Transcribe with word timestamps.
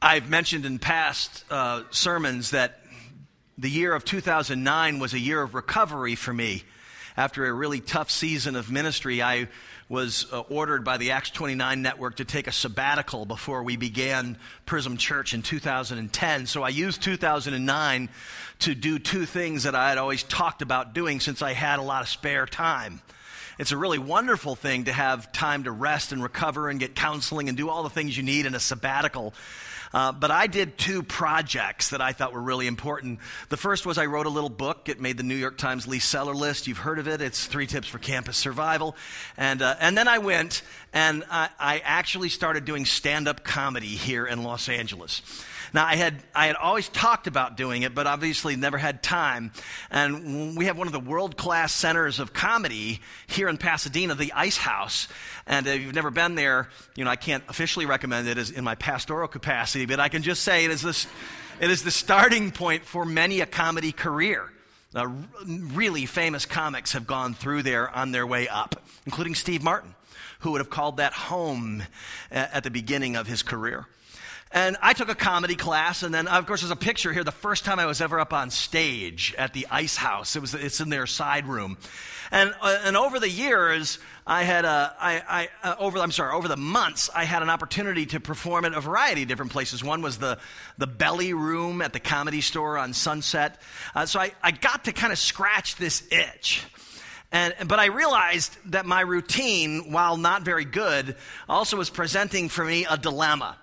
I've 0.00 0.30
mentioned 0.30 0.64
in 0.64 0.78
past 0.78 1.44
uh, 1.50 1.82
sermons 1.90 2.52
that 2.52 2.78
the 3.56 3.68
year 3.68 3.92
of 3.92 4.04
2009 4.04 5.00
was 5.00 5.12
a 5.12 5.18
year 5.18 5.42
of 5.42 5.56
recovery 5.56 6.14
for 6.14 6.32
me. 6.32 6.62
After 7.16 7.44
a 7.44 7.52
really 7.52 7.80
tough 7.80 8.08
season 8.08 8.54
of 8.54 8.70
ministry, 8.70 9.20
I 9.20 9.48
was 9.88 10.24
uh, 10.32 10.42
ordered 10.42 10.84
by 10.84 10.98
the 10.98 11.10
Acts 11.10 11.30
29 11.30 11.82
network 11.82 12.18
to 12.18 12.24
take 12.24 12.46
a 12.46 12.52
sabbatical 12.52 13.26
before 13.26 13.64
we 13.64 13.76
began 13.76 14.38
Prism 14.66 14.98
Church 14.98 15.34
in 15.34 15.42
2010. 15.42 16.46
So 16.46 16.62
I 16.62 16.68
used 16.68 17.02
2009 17.02 18.08
to 18.60 18.74
do 18.76 19.00
two 19.00 19.26
things 19.26 19.64
that 19.64 19.74
I 19.74 19.88
had 19.88 19.98
always 19.98 20.22
talked 20.22 20.62
about 20.62 20.94
doing 20.94 21.18
since 21.18 21.42
I 21.42 21.54
had 21.54 21.80
a 21.80 21.82
lot 21.82 22.02
of 22.02 22.08
spare 22.08 22.46
time. 22.46 23.02
It's 23.58 23.72
a 23.72 23.76
really 23.76 23.98
wonderful 23.98 24.54
thing 24.54 24.84
to 24.84 24.92
have 24.92 25.32
time 25.32 25.64
to 25.64 25.72
rest 25.72 26.12
and 26.12 26.22
recover 26.22 26.68
and 26.68 26.78
get 26.78 26.94
counseling 26.94 27.48
and 27.48 27.58
do 27.58 27.68
all 27.68 27.82
the 27.82 27.90
things 27.90 28.16
you 28.16 28.22
need 28.22 28.46
in 28.46 28.54
a 28.54 28.60
sabbatical. 28.60 29.34
Uh, 29.92 30.12
but 30.12 30.30
I 30.30 30.46
did 30.46 30.78
two 30.78 31.02
projects 31.02 31.90
that 31.90 32.00
I 32.00 32.12
thought 32.12 32.32
were 32.32 32.42
really 32.42 32.66
important. 32.66 33.20
The 33.48 33.56
first 33.56 33.86
was 33.86 33.98
I 33.98 34.06
wrote 34.06 34.26
a 34.26 34.30
little 34.30 34.50
book. 34.50 34.88
It 34.88 35.00
made 35.00 35.16
the 35.16 35.22
New 35.22 35.34
York 35.34 35.56
Times 35.56 35.86
Lee 35.86 35.98
Seller 35.98 36.34
list. 36.34 36.66
You've 36.66 36.78
heard 36.78 36.98
of 36.98 37.08
it. 37.08 37.20
It's 37.20 37.46
Three 37.46 37.66
Tips 37.66 37.88
for 37.88 37.98
Campus 37.98 38.36
Survival. 38.36 38.96
And, 39.36 39.62
uh, 39.62 39.76
and 39.80 39.96
then 39.96 40.08
I 40.08 40.18
went 40.18 40.62
and 40.92 41.24
I, 41.30 41.48
I 41.58 41.78
actually 41.84 42.28
started 42.28 42.64
doing 42.64 42.84
stand 42.84 43.28
up 43.28 43.44
comedy 43.44 43.86
here 43.86 44.26
in 44.26 44.42
Los 44.42 44.68
Angeles. 44.68 45.22
Now, 45.72 45.86
I 45.86 45.96
had, 45.96 46.22
I 46.34 46.46
had 46.46 46.56
always 46.56 46.88
talked 46.88 47.26
about 47.26 47.56
doing 47.56 47.82
it, 47.82 47.94
but 47.94 48.06
obviously 48.06 48.56
never 48.56 48.78
had 48.78 49.02
time. 49.02 49.52
And 49.90 50.56
we 50.56 50.66
have 50.66 50.78
one 50.78 50.86
of 50.86 50.92
the 50.92 51.00
world 51.00 51.36
class 51.36 51.72
centers 51.72 52.18
of 52.18 52.32
comedy 52.32 53.00
here 53.26 53.48
in 53.48 53.58
Pasadena, 53.58 54.14
the 54.14 54.32
Ice 54.32 54.56
House. 54.56 55.08
And 55.46 55.66
if 55.66 55.82
you've 55.82 55.94
never 55.94 56.10
been 56.10 56.34
there, 56.34 56.68
you 56.96 57.04
know, 57.04 57.10
I 57.10 57.16
can't 57.16 57.44
officially 57.48 57.86
recommend 57.86 58.28
it 58.28 58.38
as 58.38 58.50
in 58.50 58.64
my 58.64 58.74
pastoral 58.74 59.28
capacity, 59.28 59.86
but 59.86 60.00
I 60.00 60.08
can 60.08 60.22
just 60.22 60.42
say 60.42 60.64
it 60.64 60.70
is, 60.70 60.82
this, 60.82 61.06
it 61.60 61.70
is 61.70 61.82
the 61.82 61.90
starting 61.90 62.50
point 62.50 62.84
for 62.84 63.04
many 63.04 63.40
a 63.40 63.46
comedy 63.46 63.92
career. 63.92 64.50
Uh, 64.94 65.06
really 65.46 66.06
famous 66.06 66.46
comics 66.46 66.92
have 66.92 67.06
gone 67.06 67.34
through 67.34 67.62
there 67.62 67.90
on 67.90 68.10
their 68.10 68.26
way 68.26 68.48
up, 68.48 68.82
including 69.04 69.34
Steve 69.34 69.62
Martin, 69.62 69.94
who 70.40 70.52
would 70.52 70.62
have 70.62 70.70
called 70.70 70.96
that 70.96 71.12
home 71.12 71.82
at 72.30 72.64
the 72.64 72.70
beginning 72.70 73.14
of 73.14 73.26
his 73.26 73.42
career. 73.42 73.86
And 74.50 74.78
I 74.80 74.94
took 74.94 75.10
a 75.10 75.14
comedy 75.14 75.56
class, 75.56 76.02
and 76.02 76.12
then, 76.12 76.26
of 76.26 76.46
course, 76.46 76.62
there's 76.62 76.70
a 76.70 76.76
picture 76.76 77.12
here. 77.12 77.22
The 77.22 77.30
first 77.30 77.66
time 77.66 77.78
I 77.78 77.84
was 77.84 78.00
ever 78.00 78.18
up 78.18 78.32
on 78.32 78.48
stage 78.50 79.34
at 79.36 79.52
the 79.52 79.66
Ice 79.70 79.96
House, 79.96 80.36
it 80.36 80.40
was, 80.40 80.54
it's 80.54 80.80
in 80.80 80.88
their 80.88 81.06
side 81.06 81.46
room. 81.46 81.76
And, 82.30 82.54
uh, 82.60 82.78
and 82.84 82.96
over 82.96 83.20
the 83.20 83.28
years, 83.28 83.98
I 84.26 84.44
had 84.44 84.64
a, 84.64 84.94
I, 84.98 85.48
I, 85.62 85.68
uh, 85.68 85.76
over, 85.78 85.98
I'm 85.98 86.12
sorry, 86.12 86.34
over 86.34 86.48
the 86.48 86.56
months, 86.56 87.10
I 87.14 87.24
had 87.24 87.42
an 87.42 87.50
opportunity 87.50 88.06
to 88.06 88.20
perform 88.20 88.64
at 88.64 88.72
a 88.72 88.80
variety 88.80 89.22
of 89.22 89.28
different 89.28 89.52
places. 89.52 89.84
One 89.84 90.02
was 90.02 90.18
the, 90.18 90.38
the 90.78 90.86
Belly 90.86 91.34
Room 91.34 91.82
at 91.82 91.92
the 91.92 92.00
Comedy 92.00 92.40
Store 92.40 92.78
on 92.78 92.92
Sunset. 92.92 93.60
Uh, 93.94 94.06
so 94.06 94.18
I, 94.20 94.32
I 94.42 94.50
got 94.50 94.84
to 94.84 94.92
kind 94.92 95.12
of 95.12 95.18
scratch 95.18 95.76
this 95.76 96.06
itch. 96.10 96.64
And, 97.32 97.54
but 97.66 97.78
I 97.78 97.86
realized 97.86 98.56
that 98.66 98.86
my 98.86 99.02
routine, 99.02 99.92
while 99.92 100.16
not 100.16 100.42
very 100.42 100.64
good, 100.64 101.16
also 101.48 101.76
was 101.76 101.90
presenting 101.90 102.48
for 102.48 102.64
me 102.64 102.86
a 102.88 102.96
dilemma. 102.96 103.56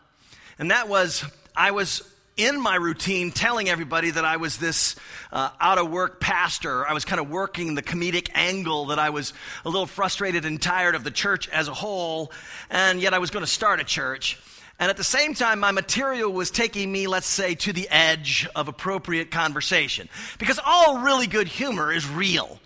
And 0.57 0.71
that 0.71 0.87
was, 0.87 1.25
I 1.55 1.71
was 1.71 2.01
in 2.37 2.59
my 2.59 2.75
routine 2.75 3.31
telling 3.31 3.69
everybody 3.69 4.11
that 4.11 4.25
I 4.25 4.37
was 4.37 4.57
this 4.57 4.95
uh, 5.31 5.49
out 5.59 5.77
of 5.77 5.89
work 5.89 6.19
pastor. 6.19 6.85
I 6.87 6.93
was 6.93 7.05
kind 7.05 7.21
of 7.21 7.29
working 7.29 7.75
the 7.75 7.83
comedic 7.83 8.29
angle 8.33 8.87
that 8.87 8.99
I 8.99 9.09
was 9.09 9.33
a 9.63 9.69
little 9.69 9.85
frustrated 9.85 10.45
and 10.45 10.61
tired 10.61 10.95
of 10.95 11.03
the 11.03 11.11
church 11.11 11.47
as 11.49 11.67
a 11.67 11.73
whole, 11.73 12.31
and 12.69 12.99
yet 12.99 13.13
I 13.13 13.19
was 13.19 13.31
going 13.31 13.45
to 13.45 13.51
start 13.51 13.79
a 13.79 13.85
church. 13.85 14.37
And 14.77 14.89
at 14.89 14.97
the 14.97 15.05
same 15.05 15.33
time, 15.33 15.61
my 15.61 15.71
material 15.71 16.31
was 16.31 16.51
taking 16.51 16.91
me, 16.91 17.07
let's 17.07 17.27
say, 17.27 17.55
to 17.55 17.71
the 17.71 17.87
edge 17.89 18.45
of 18.55 18.67
appropriate 18.67 19.31
conversation. 19.31 20.09
Because 20.37 20.59
all 20.65 20.99
really 20.99 21.27
good 21.27 21.47
humor 21.47 21.93
is 21.93 22.07
real. 22.09 22.59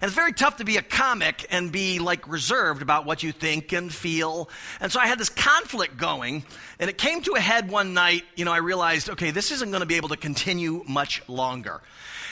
And 0.00 0.08
it's 0.08 0.16
very 0.16 0.32
tough 0.32 0.56
to 0.56 0.64
be 0.64 0.78
a 0.78 0.82
comic 0.82 1.46
and 1.50 1.70
be 1.70 1.98
like 1.98 2.26
reserved 2.26 2.80
about 2.80 3.04
what 3.04 3.22
you 3.22 3.32
think 3.32 3.72
and 3.72 3.92
feel. 3.92 4.48
And 4.80 4.90
so 4.90 4.98
I 4.98 5.06
had 5.06 5.18
this 5.18 5.28
conflict 5.28 5.98
going, 5.98 6.44
and 6.78 6.88
it 6.88 6.96
came 6.96 7.20
to 7.22 7.32
a 7.32 7.40
head 7.40 7.70
one 7.70 7.92
night. 7.92 8.24
You 8.34 8.46
know, 8.46 8.52
I 8.52 8.58
realized, 8.58 9.10
okay, 9.10 9.30
this 9.30 9.50
isn't 9.50 9.70
going 9.70 9.80
to 9.80 9.86
be 9.86 9.96
able 9.96 10.08
to 10.08 10.16
continue 10.16 10.82
much 10.88 11.22
longer. 11.28 11.82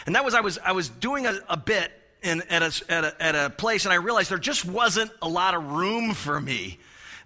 And 0.07 0.15
that 0.15 0.25
was, 0.25 0.35
I 0.35 0.41
was, 0.41 0.59
I 0.65 0.73
was 0.73 0.89
doing 0.89 1.27
a, 1.27 1.39
a 1.49 1.59
bit 1.59 1.93
in, 2.23 2.43
at, 2.49 2.63
a, 2.63 2.91
at, 2.91 3.05
a, 3.05 3.23
at 3.23 3.35
a 3.35 3.51
place, 3.51 3.85
and 3.85 3.93
I 3.93 3.97
realized 3.97 4.31
there 4.31 4.39
just 4.39 4.65
wasn't 4.65 5.11
a 5.21 5.29
lot 5.29 5.55
of 5.55 5.65
room 5.73 6.15
for 6.15 6.41
me. 6.41 6.79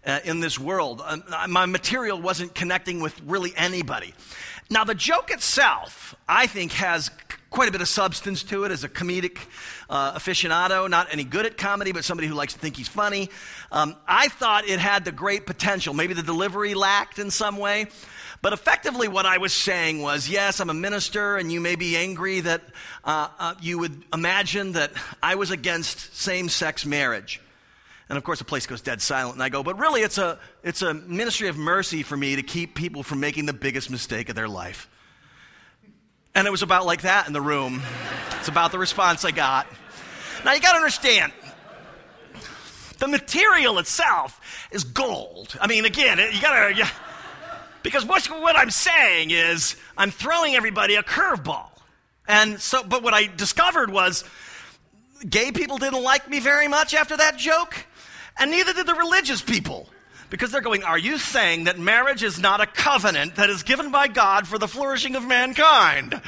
Uh, 0.05 0.19
in 0.25 0.41
this 0.41 0.59
world. 0.59 1.01
Uh, 1.05 1.19
my 1.49 1.65
material 1.65 2.21
wasn't 2.21 2.53
connecting 2.57 2.99
with 2.99 3.21
really 3.21 3.53
anybody. 3.57 4.13
Now, 4.69 4.83
the 4.83 4.97
joke 4.97 5.31
itself, 5.31 6.17
I 6.27 6.49
think, 6.49 6.73
has 6.73 7.09
quite 7.53 7.69
a 7.69 7.73
bit 7.73 7.83
of 7.83 7.89
substance 7.89 8.43
to 8.45 8.65
it 8.65 8.73
as 8.73 8.83
a 8.83 8.89
comedic 8.89 9.39
uh, 9.91 10.15
aficionado, 10.15 10.89
not 10.89 11.07
any 11.13 11.23
good 11.23 11.45
at 11.45 11.59
comedy, 11.59 11.93
but 11.93 12.03
somebody 12.03 12.27
who 12.27 12.35
likes 12.35 12.55
to 12.55 12.59
think 12.59 12.77
he's 12.77 12.89
funny. 12.89 13.29
Um, 13.71 13.95
I 14.09 14.29
thought 14.29 14.67
it 14.67 14.81
had 14.81 15.05
the 15.05 15.13
great 15.13 15.45
potential. 15.45 15.93
Maybe 15.93 16.15
the 16.15 16.23
delivery 16.23 16.73
lacked 16.73 17.19
in 17.19 17.31
some 17.31 17.59
way. 17.59 17.89
But 18.41 18.55
effectively, 18.55 19.07
what 19.07 19.27
I 19.27 19.37
was 19.37 19.53
saying 19.53 20.01
was 20.01 20.29
yes, 20.29 20.61
I'm 20.61 20.71
a 20.71 20.75
minister, 20.75 21.37
and 21.37 21.53
you 21.53 21.61
may 21.61 21.77
be 21.77 21.97
angry 21.97 22.41
that 22.41 22.63
uh, 23.05 23.29
uh, 23.39 23.55
you 23.61 23.79
would 23.79 24.03
imagine 24.13 24.73
that 24.73 24.93
I 25.23 25.35
was 25.35 25.51
against 25.51 26.17
same 26.17 26.49
sex 26.49 26.87
marriage. 26.87 27.41
And 28.09 28.17
of 28.19 28.25
course, 28.25 28.41
the 28.41 28.45
place 28.47 28.67
goes 28.67 28.81
dead 28.81 29.01
silent, 29.03 29.35
and 29.35 29.43
I 29.43 29.51
go, 29.51 29.63
but 29.63 29.79
really, 29.79 30.01
it's 30.01 30.19
a, 30.19 30.39
it's 30.65 30.83
a 30.83 30.95
ministry 30.95 31.49
of 31.49 31.57
mercy 31.57 32.03
for 32.03 32.17
me 32.17 32.37
to 32.37 32.43
keep 32.43 32.75
people 32.75 33.03
from 33.03 33.21
making 33.21 33.47
the 33.47 33.53
biggest 33.53 33.91
mistake 33.91 34.31
of 34.31 34.35
their 34.35 34.49
life. 34.49 34.89
And 36.35 36.47
it 36.47 36.51
was 36.51 36.63
about 36.63 36.87
like 36.87 37.03
that 37.03 37.27
in 37.27 37.33
the 37.33 37.41
room. 37.41 37.83
It's 38.39 38.49
about 38.49 38.73
the 38.73 38.79
response 38.79 39.25
I 39.25 39.31
got. 39.31 39.67
Now 40.45 40.53
you 40.53 40.61
got 40.61 40.73
to 40.73 40.79
understand, 40.79 41.33
the 42.99 43.09
material 43.09 43.79
itself 43.79 44.41
is 44.71 44.85
gold. 44.85 45.57
I 45.61 45.67
mean, 45.67 45.85
again, 45.85 46.19
you 46.19 46.41
got 46.41 46.75
to, 46.75 46.91
because 47.83 48.05
what, 48.05 48.25
what 48.27 48.57
I'm 48.57 48.71
saying 48.71 49.31
is 49.31 49.77
I'm 49.97 50.11
throwing 50.11 50.55
everybody 50.55 50.95
a 50.95 51.03
curveball. 51.03 51.69
And 52.27 52.61
so, 52.61 52.83
but 52.83 53.03
what 53.03 53.15
I 53.15 53.27
discovered 53.27 53.91
was 53.91 54.25
gay 55.29 55.53
people 55.53 55.79
didn't 55.79 56.03
like 56.03 56.29
me 56.29 56.41
very 56.41 56.69
much 56.69 56.95
after 56.95 57.17
that 57.17 57.37
joke, 57.37 57.75
and 58.39 58.51
neither 58.51 58.73
did 58.73 58.87
the 58.87 58.95
religious 58.95 59.43
people 59.43 59.89
because 60.33 60.51
they're 60.51 60.63
going, 60.63 60.83
Are 60.83 60.99
you 60.99 61.19
saying 61.19 61.65
that 61.65 61.79
marriage 61.79 62.23
is 62.23 62.41
not 62.41 62.63
a 62.63 62.67
covenant 62.67 63.37
that 63.37 63.51
is 63.51 63.63
given 63.63 63.93
by 63.93 64.09
God 64.09 64.49
for 64.49 64.57
the 64.57 64.67
flourishing 64.67 65.15
of 65.15 65.27
mankind? 65.27 66.19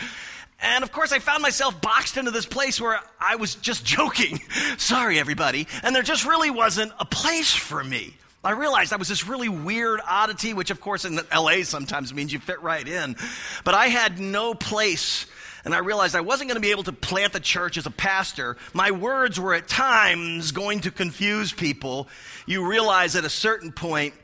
And 0.61 0.85
of 0.85 0.93
course, 0.93 1.11
I 1.11 1.21
found 1.21 1.43
myself 1.43 1.81
boxed 1.81 2.19
into 2.19 2.31
this 2.31 2.45
place 2.45 2.79
where 2.79 3.01
I 3.19 3.37
was 3.37 3.55
just 3.55 3.83
joking. 3.87 4.41
Sorry, 4.77 5.19
everybody. 5.19 5.67
And 5.83 5.97
there 5.97 6.03
just 6.03 6.27
really 6.27 6.51
wasn't 6.51 6.93
a 7.01 7.07
place 7.07 7.55
for 7.55 7.83
me. 7.83 8.15
I 8.45 8.51
realized 8.51 8.93
I 8.93 8.97
was 8.97 9.09
this 9.09 9.27
really 9.27 9.49
weird 9.49 10.03
oddity, 10.07 10.53
which, 10.53 10.71
of 10.71 10.83
course, 10.83 11.07
in 11.07 11.19
LA 11.35 11.63
sometimes 11.63 12.13
means 12.13 12.31
you 12.31 12.41
fit 12.41 12.61
right 12.61 12.87
in. 12.87 13.17
But 13.65 13.73
I 13.73 13.87
had 13.87 14.21
no 14.21 14.53
place 14.53 15.25
and 15.65 15.75
I 15.75 15.79
realized 15.79 16.15
I 16.15 16.21
wasn't 16.21 16.49
going 16.49 16.61
to 16.61 16.67
be 16.67 16.73
able 16.73 16.83
to 16.85 16.93
plant 16.93 17.33
the 17.33 17.41
church 17.41 17.79
as 17.79 17.87
a 17.87 17.91
pastor. 17.91 18.57
My 18.75 18.91
words 18.91 19.41
were 19.41 19.55
at 19.55 19.67
times 19.67 20.53
going 20.53 20.81
to 20.81 20.91
confuse 20.91 21.53
people. 21.53 22.09
You 22.47 22.69
realize 22.69 23.17
at 23.17 23.25
a 23.25 23.31
certain 23.31 23.73
point 23.73 24.15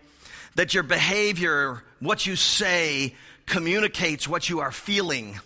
that 0.57 0.75
your 0.75 0.83
behavior, 0.83 1.83
what 1.99 2.27
you 2.27 2.37
say, 2.37 3.15
communicates 3.47 4.29
what 4.29 4.51
you 4.51 4.61
are 4.61 4.71
feeling. 4.71 5.41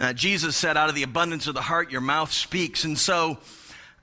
Uh, 0.00 0.14
Jesus 0.14 0.56
said, 0.56 0.76
out 0.76 0.88
of 0.88 0.94
the 0.94 1.02
abundance 1.02 1.46
of 1.46 1.54
the 1.54 1.62
heart, 1.62 1.90
your 1.90 2.00
mouth 2.00 2.32
speaks. 2.32 2.84
And 2.84 2.98
so 2.98 3.38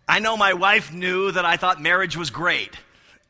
I 0.08 0.20
know 0.20 0.38
my 0.38 0.54
wife 0.54 0.94
knew 0.94 1.32
that 1.32 1.46
I 1.46 1.58
thought 1.58 1.82
marriage 1.82 2.16
was 2.16 2.30
great, 2.30 2.78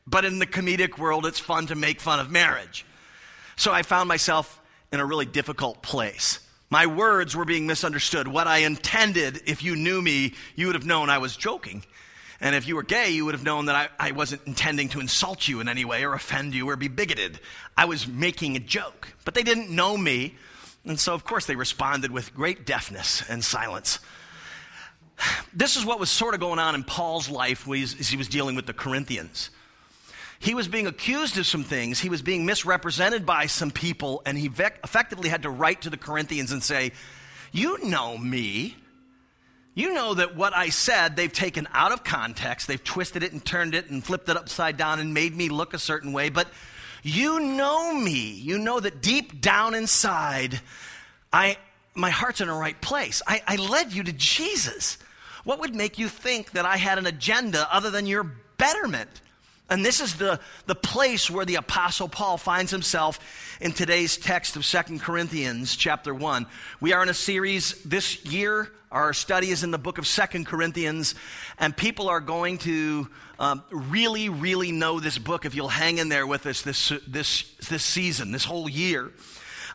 but 0.06 0.26
in 0.26 0.38
the 0.38 0.46
comedic 0.46 0.98
world, 0.98 1.24
it's 1.24 1.38
fun 1.38 1.66
to 1.68 1.74
make 1.74 2.00
fun 2.00 2.20
of 2.20 2.30
marriage. 2.30 2.84
So 3.56 3.72
I 3.72 3.82
found 3.82 4.08
myself 4.08 4.60
in 4.92 5.00
a 5.00 5.04
really 5.04 5.26
difficult 5.26 5.82
place. 5.82 6.40
My 6.74 6.86
words 6.86 7.36
were 7.36 7.44
being 7.44 7.68
misunderstood. 7.68 8.26
What 8.26 8.48
I 8.48 8.58
intended, 8.62 9.42
if 9.46 9.62
you 9.62 9.76
knew 9.76 10.02
me, 10.02 10.34
you 10.56 10.66
would 10.66 10.74
have 10.74 10.84
known 10.84 11.08
I 11.08 11.18
was 11.18 11.36
joking. 11.36 11.84
And 12.40 12.56
if 12.56 12.66
you 12.66 12.74
were 12.74 12.82
gay, 12.82 13.10
you 13.10 13.24
would 13.24 13.36
have 13.36 13.44
known 13.44 13.66
that 13.66 13.76
I, 13.76 14.08
I 14.08 14.10
wasn't 14.10 14.42
intending 14.44 14.88
to 14.88 14.98
insult 14.98 15.46
you 15.46 15.60
in 15.60 15.68
any 15.68 15.84
way 15.84 16.04
or 16.04 16.14
offend 16.14 16.52
you 16.52 16.68
or 16.68 16.74
be 16.74 16.88
bigoted. 16.88 17.38
I 17.76 17.84
was 17.84 18.08
making 18.08 18.56
a 18.56 18.58
joke. 18.58 19.06
But 19.24 19.34
they 19.34 19.44
didn't 19.44 19.70
know 19.70 19.96
me. 19.96 20.34
And 20.84 20.98
so, 20.98 21.14
of 21.14 21.22
course, 21.22 21.46
they 21.46 21.54
responded 21.54 22.10
with 22.10 22.34
great 22.34 22.66
deafness 22.66 23.22
and 23.30 23.44
silence. 23.44 24.00
This 25.54 25.76
is 25.76 25.84
what 25.84 26.00
was 26.00 26.10
sort 26.10 26.34
of 26.34 26.40
going 26.40 26.58
on 26.58 26.74
in 26.74 26.82
Paul's 26.82 27.28
life 27.30 27.68
as 27.70 28.08
he 28.08 28.16
was 28.16 28.26
dealing 28.26 28.56
with 28.56 28.66
the 28.66 28.72
Corinthians 28.72 29.50
he 30.44 30.54
was 30.54 30.68
being 30.68 30.86
accused 30.86 31.38
of 31.38 31.46
some 31.46 31.64
things. 31.64 31.98
He 31.98 32.10
was 32.10 32.20
being 32.20 32.44
misrepresented 32.44 33.24
by 33.24 33.46
some 33.46 33.70
people, 33.70 34.20
and 34.26 34.36
he 34.36 34.50
effectively 34.58 35.30
had 35.30 35.44
to 35.44 35.50
write 35.50 35.82
to 35.82 35.90
the 35.90 35.96
Corinthians 35.96 36.52
and 36.52 36.62
say, 36.62 36.92
You 37.50 37.82
know 37.82 38.18
me. 38.18 38.76
You 39.74 39.94
know 39.94 40.12
that 40.12 40.36
what 40.36 40.54
I 40.54 40.68
said, 40.68 41.16
they've 41.16 41.32
taken 41.32 41.66
out 41.72 41.92
of 41.92 42.04
context. 42.04 42.68
They've 42.68 42.84
twisted 42.84 43.22
it 43.22 43.32
and 43.32 43.42
turned 43.42 43.74
it 43.74 43.88
and 43.88 44.04
flipped 44.04 44.28
it 44.28 44.36
upside 44.36 44.76
down 44.76 45.00
and 45.00 45.14
made 45.14 45.34
me 45.34 45.48
look 45.48 45.72
a 45.72 45.78
certain 45.78 46.12
way. 46.12 46.28
But 46.28 46.48
You 47.02 47.40
know 47.40 47.94
me. 47.94 48.32
You 48.32 48.58
know 48.58 48.80
that 48.80 49.00
deep 49.00 49.40
down 49.40 49.74
inside, 49.74 50.60
I, 51.32 51.56
my 51.94 52.10
heart's 52.10 52.42
in 52.42 52.48
the 52.48 52.54
right 52.54 52.78
place. 52.82 53.22
I, 53.26 53.42
I 53.46 53.56
led 53.56 53.94
you 53.94 54.02
to 54.02 54.12
Jesus. 54.12 54.98
What 55.44 55.60
would 55.60 55.74
make 55.74 55.98
you 55.98 56.08
think 56.08 56.50
that 56.50 56.66
I 56.66 56.76
had 56.76 56.98
an 56.98 57.06
agenda 57.06 57.66
other 57.74 57.90
than 57.90 58.06
your 58.06 58.24
betterment? 58.58 59.22
And 59.70 59.84
this 59.84 60.00
is 60.00 60.16
the, 60.16 60.40
the 60.66 60.74
place 60.74 61.30
where 61.30 61.46
the 61.46 61.54
Apostle 61.54 62.08
Paul 62.08 62.36
finds 62.36 62.70
himself 62.70 63.18
in 63.62 63.72
today's 63.72 64.18
text 64.18 64.56
of 64.56 64.64
Second 64.64 65.00
Corinthians 65.00 65.74
chapter 65.74 66.14
1. 66.14 66.46
We 66.80 66.92
are 66.92 67.02
in 67.02 67.08
a 67.08 67.14
series 67.14 67.82
this 67.82 68.24
year. 68.26 68.70
Our 68.92 69.14
study 69.14 69.48
is 69.48 69.64
in 69.64 69.70
the 69.70 69.78
book 69.78 69.96
of 69.96 70.06
Second 70.06 70.46
Corinthians, 70.46 71.14
and 71.58 71.74
people 71.74 72.10
are 72.10 72.20
going 72.20 72.58
to 72.58 73.08
um, 73.38 73.64
really, 73.70 74.28
really 74.28 74.70
know 74.70 75.00
this 75.00 75.16
book 75.16 75.46
if 75.46 75.54
you'll 75.54 75.68
hang 75.68 75.96
in 75.96 76.10
there 76.10 76.26
with 76.26 76.46
us 76.46 76.60
this, 76.60 76.92
this, 77.08 77.44
this 77.70 77.82
season, 77.82 78.32
this 78.32 78.44
whole 78.44 78.68
year. 78.68 79.12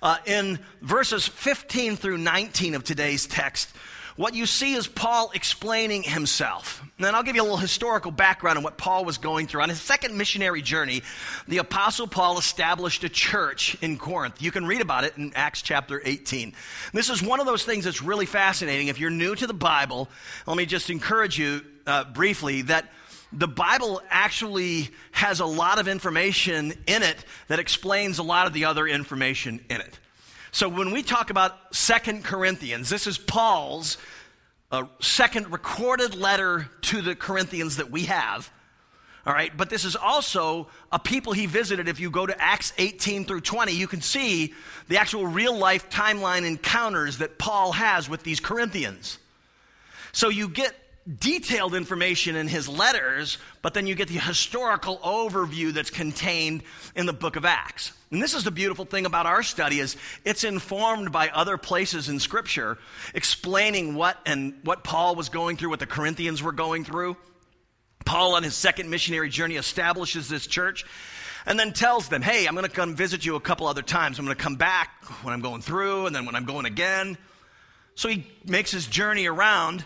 Uh, 0.03 0.17
in 0.25 0.59
verses 0.81 1.27
15 1.27 1.97
through 1.97 2.19
19 2.19 2.75
of 2.75 2.83
today's 2.83 3.25
text, 3.25 3.75
what 4.19 4.35
you 4.35 4.45
see 4.45 4.73
is 4.73 4.85
Paul 4.85 5.31
explaining 5.33 6.03
himself. 6.03 6.83
And 6.97 7.07
I'll 7.07 7.23
give 7.23 7.37
you 7.37 7.41
a 7.41 7.43
little 7.43 7.55
historical 7.55 8.11
background 8.11 8.57
on 8.57 8.65
what 8.65 8.77
Paul 8.77 9.05
was 9.05 9.17
going 9.17 9.47
through. 9.47 9.61
On 9.61 9.69
his 9.69 9.79
second 9.79 10.17
missionary 10.17 10.61
journey, 10.61 11.03
the 11.47 11.59
Apostle 11.59 12.05
Paul 12.05 12.37
established 12.37 13.05
a 13.05 13.09
church 13.09 13.77
in 13.81 13.97
Corinth. 13.97 14.41
You 14.41 14.51
can 14.51 14.65
read 14.65 14.81
about 14.81 15.05
it 15.05 15.15
in 15.15 15.31
Acts 15.35 15.61
chapter 15.61 16.01
18. 16.03 16.51
This 16.91 17.09
is 17.09 17.23
one 17.23 17.39
of 17.39 17.45
those 17.45 17.63
things 17.63 17.85
that's 17.85 18.01
really 18.01 18.25
fascinating. 18.25 18.89
If 18.89 18.99
you're 18.99 19.09
new 19.09 19.35
to 19.35 19.47
the 19.47 19.53
Bible, 19.53 20.09
let 20.45 20.57
me 20.57 20.65
just 20.65 20.89
encourage 20.89 21.39
you 21.39 21.61
uh, 21.87 22.03
briefly 22.03 22.63
that 22.63 22.91
the 23.31 23.47
Bible 23.47 24.01
actually 24.09 24.89
has 25.11 25.39
a 25.39 25.45
lot 25.45 25.79
of 25.79 25.87
information 25.87 26.73
in 26.87 27.03
it 27.03 27.23
that 27.47 27.59
explains 27.59 28.17
a 28.17 28.23
lot 28.23 28.47
of 28.47 28.53
the 28.53 28.65
other 28.65 28.85
information 28.85 29.63
in 29.69 29.79
it. 29.79 29.98
So 30.51 30.67
when 30.67 30.91
we 30.91 31.03
talk 31.03 31.29
about 31.29 31.75
Second 31.75 32.23
Corinthians, 32.23 32.89
this 32.89 33.07
is 33.07 33.17
Paul's 33.17 33.97
uh, 34.71 34.85
second 34.99 35.51
recorded 35.51 36.15
letter 36.15 36.69
to 36.81 37.01
the 37.01 37.15
Corinthians 37.15 37.77
that 37.77 37.91
we 37.91 38.05
have. 38.05 38.51
All 39.25 39.33
right, 39.33 39.55
but 39.55 39.69
this 39.69 39.85
is 39.85 39.95
also 39.95 40.69
a 40.91 40.97
people 40.97 41.33
he 41.33 41.45
visited. 41.45 41.87
If 41.87 41.99
you 41.99 42.09
go 42.09 42.25
to 42.25 42.41
Acts 42.41 42.73
18 42.77 43.25
through 43.25 43.41
20, 43.41 43.73
you 43.73 43.85
can 43.85 44.01
see 44.01 44.53
the 44.87 44.97
actual 44.97 45.27
real 45.27 45.55
life 45.55 45.89
timeline 45.89 46.45
encounters 46.45 47.19
that 47.19 47.37
Paul 47.37 47.73
has 47.73 48.09
with 48.09 48.23
these 48.23 48.39
Corinthians. 48.39 49.19
So 50.13 50.29
you 50.29 50.49
get 50.49 50.73
detailed 51.17 51.73
information 51.73 52.35
in 52.35 52.47
his 52.47 52.69
letters, 52.69 53.37
but 53.61 53.73
then 53.73 53.87
you 53.87 53.95
get 53.95 54.09
the 54.09 54.19
historical 54.19 54.97
overview 54.99 55.73
that's 55.73 55.89
contained 55.89 56.61
in 56.95 57.05
the 57.05 57.13
book 57.13 57.35
of 57.35 57.45
Acts. 57.45 57.93
And 58.11 58.21
this 58.21 58.33
is 58.33 58.43
the 58.43 58.51
beautiful 58.51 58.85
thing 58.85 59.05
about 59.05 59.25
our 59.25 59.41
study 59.41 59.79
is 59.79 59.95
it's 60.25 60.43
informed 60.43 61.11
by 61.11 61.29
other 61.29 61.57
places 61.57 62.09
in 62.09 62.19
scripture 62.19 62.77
explaining 63.13 63.95
what 63.95 64.17
and 64.25 64.53
what 64.63 64.83
Paul 64.83 65.15
was 65.15 65.29
going 65.29 65.57
through, 65.57 65.69
what 65.69 65.79
the 65.79 65.87
Corinthians 65.87 66.43
were 66.43 66.51
going 66.51 66.83
through. 66.83 67.17
Paul 68.05 68.35
on 68.35 68.43
his 68.43 68.55
second 68.55 68.89
missionary 68.89 69.29
journey 69.29 69.55
establishes 69.55 70.27
this 70.27 70.47
church 70.47 70.85
and 71.45 71.59
then 71.59 71.73
tells 71.73 72.09
them, 72.09 72.21
"Hey, 72.21 72.47
I'm 72.47 72.53
going 72.53 72.65
to 72.65 72.71
come 72.71 72.95
visit 72.95 73.25
you 73.25 73.35
a 73.35 73.39
couple 73.39 73.67
other 73.67 73.81
times. 73.81 74.19
I'm 74.19 74.25
going 74.25 74.35
to 74.35 74.43
come 74.43 74.55
back 74.55 75.03
when 75.23 75.33
I'm 75.33 75.41
going 75.41 75.61
through 75.61 76.07
and 76.07 76.15
then 76.15 76.25
when 76.25 76.35
I'm 76.35 76.45
going 76.45 76.65
again." 76.65 77.17
So 77.95 78.09
he 78.09 78.25
makes 78.45 78.71
his 78.71 78.87
journey 78.87 79.27
around 79.27 79.85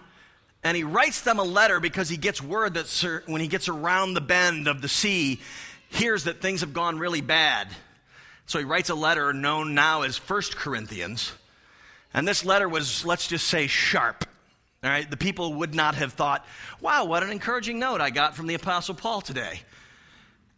and 0.64 0.78
he 0.78 0.84
writes 0.84 1.22
them 1.22 1.40
a 1.40 1.44
letter 1.44 1.80
because 1.80 2.10
he 2.10 2.18
gets 2.18 2.42
word 2.42 2.76
that 2.76 2.88
sir, 2.88 3.24
when 3.26 3.42
he 3.42 3.48
gets 3.48 3.68
around 3.68 4.14
the 4.14 4.22
bend 4.22 4.68
of 4.68 4.82
the 4.82 4.88
sea, 4.88 5.42
hears 5.90 6.24
that 6.24 6.42
things 6.42 6.62
have 6.62 6.74
gone 6.74 6.98
really 6.98 7.22
bad. 7.22 7.68
So 8.46 8.60
he 8.60 8.66
writes 8.66 8.90
a 8.90 8.96
letter 8.96 9.34
known 9.34 9.74
now 9.74 10.02
as 10.02 10.18
First 10.18 10.56
Corinthians. 10.56 11.34
And 12.14 12.28
this 12.28 12.46
letter 12.46 12.70
was, 12.70 13.06
let's 13.06 13.28
just 13.28 13.48
say, 13.48 13.68
sharp. 13.68 14.26
All 14.84 14.90
right, 14.90 15.10
the 15.10 15.18
people 15.18 15.54
would 15.56 15.74
not 15.74 15.96
have 15.96 16.14
thought, 16.14 16.46
wow, 16.82 17.06
what 17.06 17.24
an 17.24 17.30
encouraging 17.30 17.80
note 17.80 18.02
I 18.02 18.10
got 18.10 18.36
from 18.36 18.48
the 18.48 18.54
Apostle 18.54 18.96
Paul 18.96 19.22
today. 19.22 19.62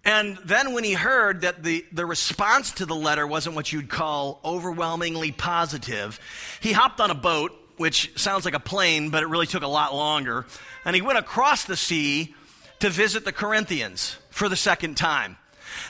And 0.03 0.37
then 0.45 0.73
when 0.73 0.83
he 0.83 0.93
heard 0.93 1.41
that 1.41 1.63
the, 1.63 1.85
the 1.91 2.05
response 2.05 2.71
to 2.73 2.85
the 2.85 2.95
letter 2.95 3.25
wasn't 3.25 3.55
what 3.55 3.71
you'd 3.71 3.89
call 3.89 4.39
overwhelmingly 4.43 5.31
positive, 5.31 6.19
he 6.59 6.73
hopped 6.73 6.99
on 6.99 7.09
a 7.11 7.15
boat 7.15 7.51
which 7.77 8.17
sounds 8.19 8.45
like 8.45 8.53
a 8.53 8.59
plane, 8.59 9.09
but 9.09 9.23
it 9.23 9.27
really 9.27 9.47
took 9.47 9.63
a 9.63 9.67
lot 9.67 9.93
longer. 9.93 10.45
And 10.83 10.95
he 10.95 11.01
went 11.01 11.17
across 11.17 11.65
the 11.65 11.77
sea 11.77 12.33
to 12.79 12.89
visit 12.89 13.25
the 13.25 13.31
Corinthians 13.31 14.17
for 14.29 14.49
the 14.49 14.55
second 14.55 14.95
time. 14.95 15.37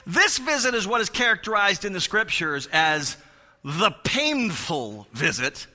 This 0.06 0.38
visit 0.38 0.74
is 0.74 0.88
what 0.88 1.02
is 1.02 1.10
characterized 1.10 1.86
in 1.86 1.94
the 1.94 2.02
scriptures 2.02 2.68
as 2.72 3.18
the 3.64 3.92
painful 4.04 5.08
visit. 5.14 5.68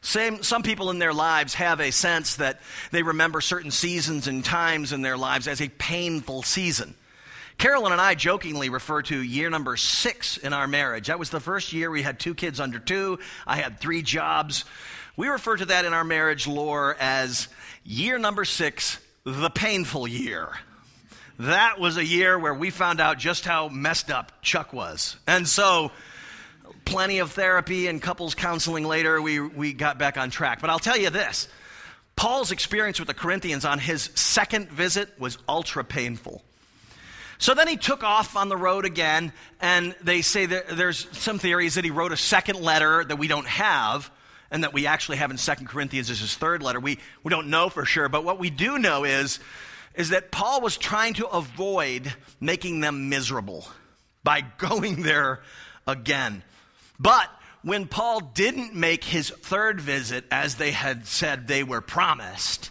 Same, 0.00 0.42
some 0.42 0.62
people 0.62 0.90
in 0.90 0.98
their 0.98 1.12
lives 1.12 1.54
have 1.54 1.80
a 1.80 1.90
sense 1.90 2.36
that 2.36 2.60
they 2.92 3.02
remember 3.02 3.40
certain 3.40 3.70
seasons 3.70 4.28
and 4.28 4.44
times 4.44 4.92
in 4.92 5.02
their 5.02 5.16
lives 5.16 5.48
as 5.48 5.60
a 5.60 5.68
painful 5.68 6.42
season. 6.42 6.94
Carolyn 7.58 7.90
and 7.90 8.00
I 8.00 8.14
jokingly 8.14 8.68
refer 8.68 9.02
to 9.02 9.20
year 9.20 9.50
number 9.50 9.76
six 9.76 10.36
in 10.36 10.52
our 10.52 10.68
marriage. 10.68 11.08
That 11.08 11.18
was 11.18 11.30
the 11.30 11.40
first 11.40 11.72
year 11.72 11.90
we 11.90 12.02
had 12.02 12.20
two 12.20 12.34
kids 12.34 12.60
under 12.60 12.78
two. 12.78 13.18
I 13.48 13.56
had 13.56 13.80
three 13.80 14.02
jobs. 14.02 14.64
We 15.16 15.26
refer 15.26 15.56
to 15.56 15.64
that 15.64 15.84
in 15.84 15.92
our 15.92 16.04
marriage 16.04 16.46
lore 16.46 16.96
as 17.00 17.48
year 17.84 18.16
number 18.16 18.44
six, 18.44 19.00
the 19.24 19.50
painful 19.50 20.06
year. 20.06 20.50
That 21.40 21.80
was 21.80 21.96
a 21.96 22.04
year 22.04 22.38
where 22.38 22.54
we 22.54 22.70
found 22.70 23.00
out 23.00 23.18
just 23.18 23.44
how 23.44 23.68
messed 23.68 24.08
up 24.08 24.40
Chuck 24.40 24.72
was. 24.72 25.16
And 25.26 25.46
so, 25.46 25.90
plenty 26.84 27.18
of 27.18 27.32
therapy 27.32 27.88
and 27.88 28.00
couples 28.00 28.36
counseling 28.36 28.84
later, 28.84 29.20
we, 29.20 29.40
we 29.40 29.72
got 29.72 29.98
back 29.98 30.16
on 30.16 30.30
track. 30.30 30.60
But 30.60 30.70
I'll 30.70 30.78
tell 30.78 30.96
you 30.96 31.10
this 31.10 31.48
Paul's 32.14 32.52
experience 32.52 33.00
with 33.00 33.08
the 33.08 33.14
Corinthians 33.14 33.64
on 33.64 33.80
his 33.80 34.10
second 34.14 34.68
visit 34.70 35.18
was 35.18 35.38
ultra 35.48 35.82
painful. 35.82 36.44
So 37.38 37.54
then 37.54 37.68
he 37.68 37.76
took 37.76 38.02
off 38.02 38.36
on 38.36 38.48
the 38.48 38.56
road 38.56 38.84
again, 38.84 39.32
and 39.60 39.94
they 40.02 40.22
say 40.22 40.46
that 40.46 40.68
there's 40.76 41.06
some 41.16 41.38
theories 41.38 41.76
that 41.76 41.84
he 41.84 41.90
wrote 41.90 42.12
a 42.12 42.16
second 42.16 42.60
letter 42.60 43.04
that 43.04 43.16
we 43.16 43.28
don't 43.28 43.46
have 43.46 44.10
and 44.50 44.64
that 44.64 44.72
we 44.72 44.86
actually 44.86 45.18
have 45.18 45.30
in 45.30 45.36
Second 45.36 45.68
Corinthians 45.68 46.10
as 46.10 46.20
his 46.20 46.34
third 46.34 46.62
letter. 46.62 46.80
We, 46.80 46.98
we 47.22 47.30
don't 47.30 47.48
know 47.48 47.68
for 47.68 47.84
sure, 47.84 48.08
but 48.08 48.24
what 48.24 48.38
we 48.38 48.50
do 48.50 48.78
know 48.78 49.04
is, 49.04 49.38
is 49.94 50.10
that 50.10 50.30
Paul 50.30 50.60
was 50.60 50.76
trying 50.76 51.14
to 51.14 51.26
avoid 51.28 52.12
making 52.40 52.80
them 52.80 53.08
miserable 53.08 53.68
by 54.24 54.40
going 54.58 55.02
there 55.02 55.42
again. 55.86 56.42
But 56.98 57.30
when 57.62 57.86
Paul 57.86 58.20
didn't 58.20 58.74
make 58.74 59.04
his 59.04 59.30
third 59.30 59.80
visit 59.80 60.24
as 60.30 60.56
they 60.56 60.72
had 60.72 61.06
said 61.06 61.46
they 61.46 61.62
were 61.62 61.80
promised, 61.80 62.70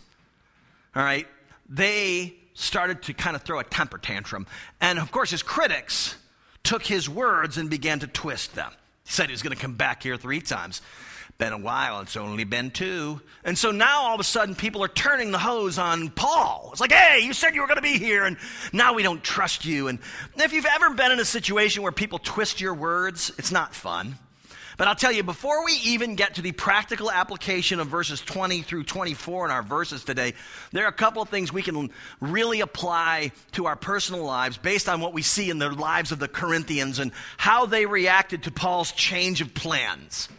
all 0.96 1.04
right, 1.04 1.28
they 1.70 2.36
started 2.58 3.04
to 3.04 3.14
kind 3.14 3.36
of 3.36 3.44
throw 3.44 3.60
a 3.60 3.64
temper 3.64 3.98
tantrum. 3.98 4.48
And 4.82 5.00
of 5.00 5.12
course, 5.12 5.32
his 5.32 5.44
critics 5.44 6.16
took 6.64 6.86
his 6.86 7.10
words 7.10 7.58
and 7.58 7.70
began 7.70 8.00
to 8.00 8.08
twist 8.08 8.56
them. 8.56 8.72
He 9.06 9.12
said 9.14 9.28
he 9.28 9.32
was 9.32 9.42
going 9.42 9.56
to 9.56 9.62
come 9.62 9.76
back 9.76 10.04
here 10.04 10.18
three 10.18 10.42
times 10.42 10.82
been 11.38 11.54
a 11.54 11.58
while. 11.58 12.02
It's 12.02 12.18
only 12.18 12.44
been 12.44 12.72
two. 12.72 13.22
And 13.44 13.58
so 13.58 13.72
now 13.72 14.04
all 14.04 14.16
of 14.16 14.20
a 14.20 14.24
sudden 14.24 14.56
people 14.56 14.84
are 14.84 14.88
turning 14.88 15.32
the 15.32 15.38
hose 15.38 15.78
on 15.78 16.10
Paul. 16.10 16.70
It's 16.72 16.82
like, 16.82 16.92
hey, 16.92 17.20
you 17.20 17.34
said 17.34 17.54
you 17.54 17.62
were 17.62 17.68
going 17.68 17.78
to 17.78 17.82
be 17.84 17.98
here, 17.98 18.26
and 18.26 18.38
now 18.74 18.94
we 18.94 19.04
don't 19.04 19.24
trust 19.24 19.66
you. 19.66 19.88
And 19.88 20.00
if 20.36 20.54
you've 20.54 20.66
ever 20.66 20.92
been 20.92 21.12
in 21.12 21.20
a 21.20 21.26
situation 21.26 21.84
where 21.84 21.92
people 21.92 22.20
twist 22.20 22.60
your 22.60 22.74
words, 22.74 23.32
it's 23.38 23.52
not 23.52 23.76
fun. 23.76 24.18
But 24.78 24.88
I'll 24.88 24.96
tell 24.96 25.12
you, 25.12 25.24
before 25.24 25.66
we 25.66 25.74
even 25.86 26.16
get 26.16 26.36
to 26.36 26.44
the 26.44 26.52
practical 26.52 27.10
application 27.10 27.80
of 27.80 27.88
verses 27.88 28.22
20 28.22 28.62
through 28.62 28.84
24 28.84 29.46
in 29.46 29.52
our 29.52 29.64
verses 29.64 30.04
today, 30.04 30.36
there 30.72 30.86
are 30.86 30.90
a 30.90 30.94
couple 30.94 31.24
of 31.24 31.30
things 31.30 31.52
we 31.52 31.64
can 31.64 31.90
really 32.22 32.62
apply 32.62 33.32
to 33.54 33.66
our 33.66 33.76
personal 33.76 34.24
lives 34.24 34.58
based 34.58 34.88
on 34.88 35.02
what 35.02 35.14
we 35.14 35.24
see 35.24 35.50
in 35.50 35.58
the 35.58 35.72
lives 35.72 36.12
of 36.12 36.20
the 36.20 36.28
Corinthians 36.28 37.00
and 37.00 37.12
how 37.38 37.66
they 37.66 37.88
reacted 37.88 38.44
to 38.44 38.52
Paul's 38.52 38.92
change 38.92 39.42
of 39.42 39.56
plans. 39.56 40.30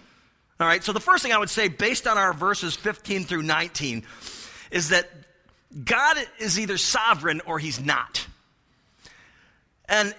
All 0.61 0.69
right, 0.69 0.85
so 0.85 0.93
the 0.93 1.01
first 1.01 1.25
thing 1.25 1.33
I 1.33 1.39
would 1.39 1.51
say, 1.51 1.67
based 1.67 2.07
on 2.07 2.17
our 2.17 2.33
verses 2.33 2.77
15 2.77 3.25
through 3.25 3.43
19, 3.43 4.05
is 4.71 4.91
that 4.91 5.11
God 5.85 6.17
is 6.39 6.61
either 6.61 6.79
sovereign 6.79 7.41
or 7.45 7.59
he's 7.59 7.81
not. 7.81 8.27
And 9.89 10.15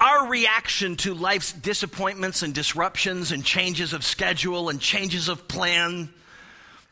our 0.00 0.28
reaction 0.28 0.96
to 0.96 1.14
life's 1.14 1.52
disappointments 1.52 2.42
and 2.42 2.54
disruptions 2.54 3.32
and 3.32 3.44
changes 3.44 3.92
of 3.92 4.04
schedule 4.04 4.68
and 4.68 4.80
changes 4.80 5.28
of 5.28 5.46
plan 5.46 6.12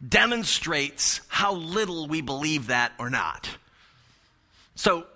demonstrates 0.06 1.20
how 1.28 1.54
little 1.54 2.06
we 2.06 2.20
believe 2.20 2.68
that 2.68 2.92
or 2.98 3.10
not. 3.10 3.48
So 4.74 5.06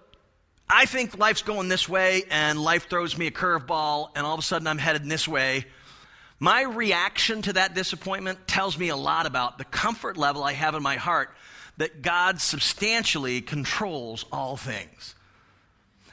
I 0.68 0.86
think 0.86 1.18
life's 1.18 1.42
going 1.42 1.68
this 1.68 1.88
way, 1.88 2.24
and 2.30 2.60
life 2.60 2.88
throws 2.88 3.16
me 3.16 3.26
a 3.26 3.30
curveball, 3.30 4.08
and 4.16 4.26
all 4.26 4.34
of 4.34 4.40
a 4.40 4.42
sudden 4.42 4.66
I'm 4.66 4.78
headed 4.78 5.08
this 5.08 5.28
way 5.28 5.66
my 6.42 6.62
reaction 6.62 7.40
to 7.42 7.52
that 7.52 7.72
disappointment 7.72 8.48
tells 8.48 8.76
me 8.76 8.88
a 8.88 8.96
lot 8.96 9.26
about 9.26 9.58
the 9.58 9.64
comfort 9.64 10.16
level 10.16 10.42
I 10.42 10.54
have 10.54 10.74
in 10.74 10.82
my 10.82 10.96
heart 10.96 11.30
that 11.76 12.02
God 12.02 12.40
substantially 12.40 13.40
controls 13.40 14.24
all 14.32 14.56
things. 14.56 15.14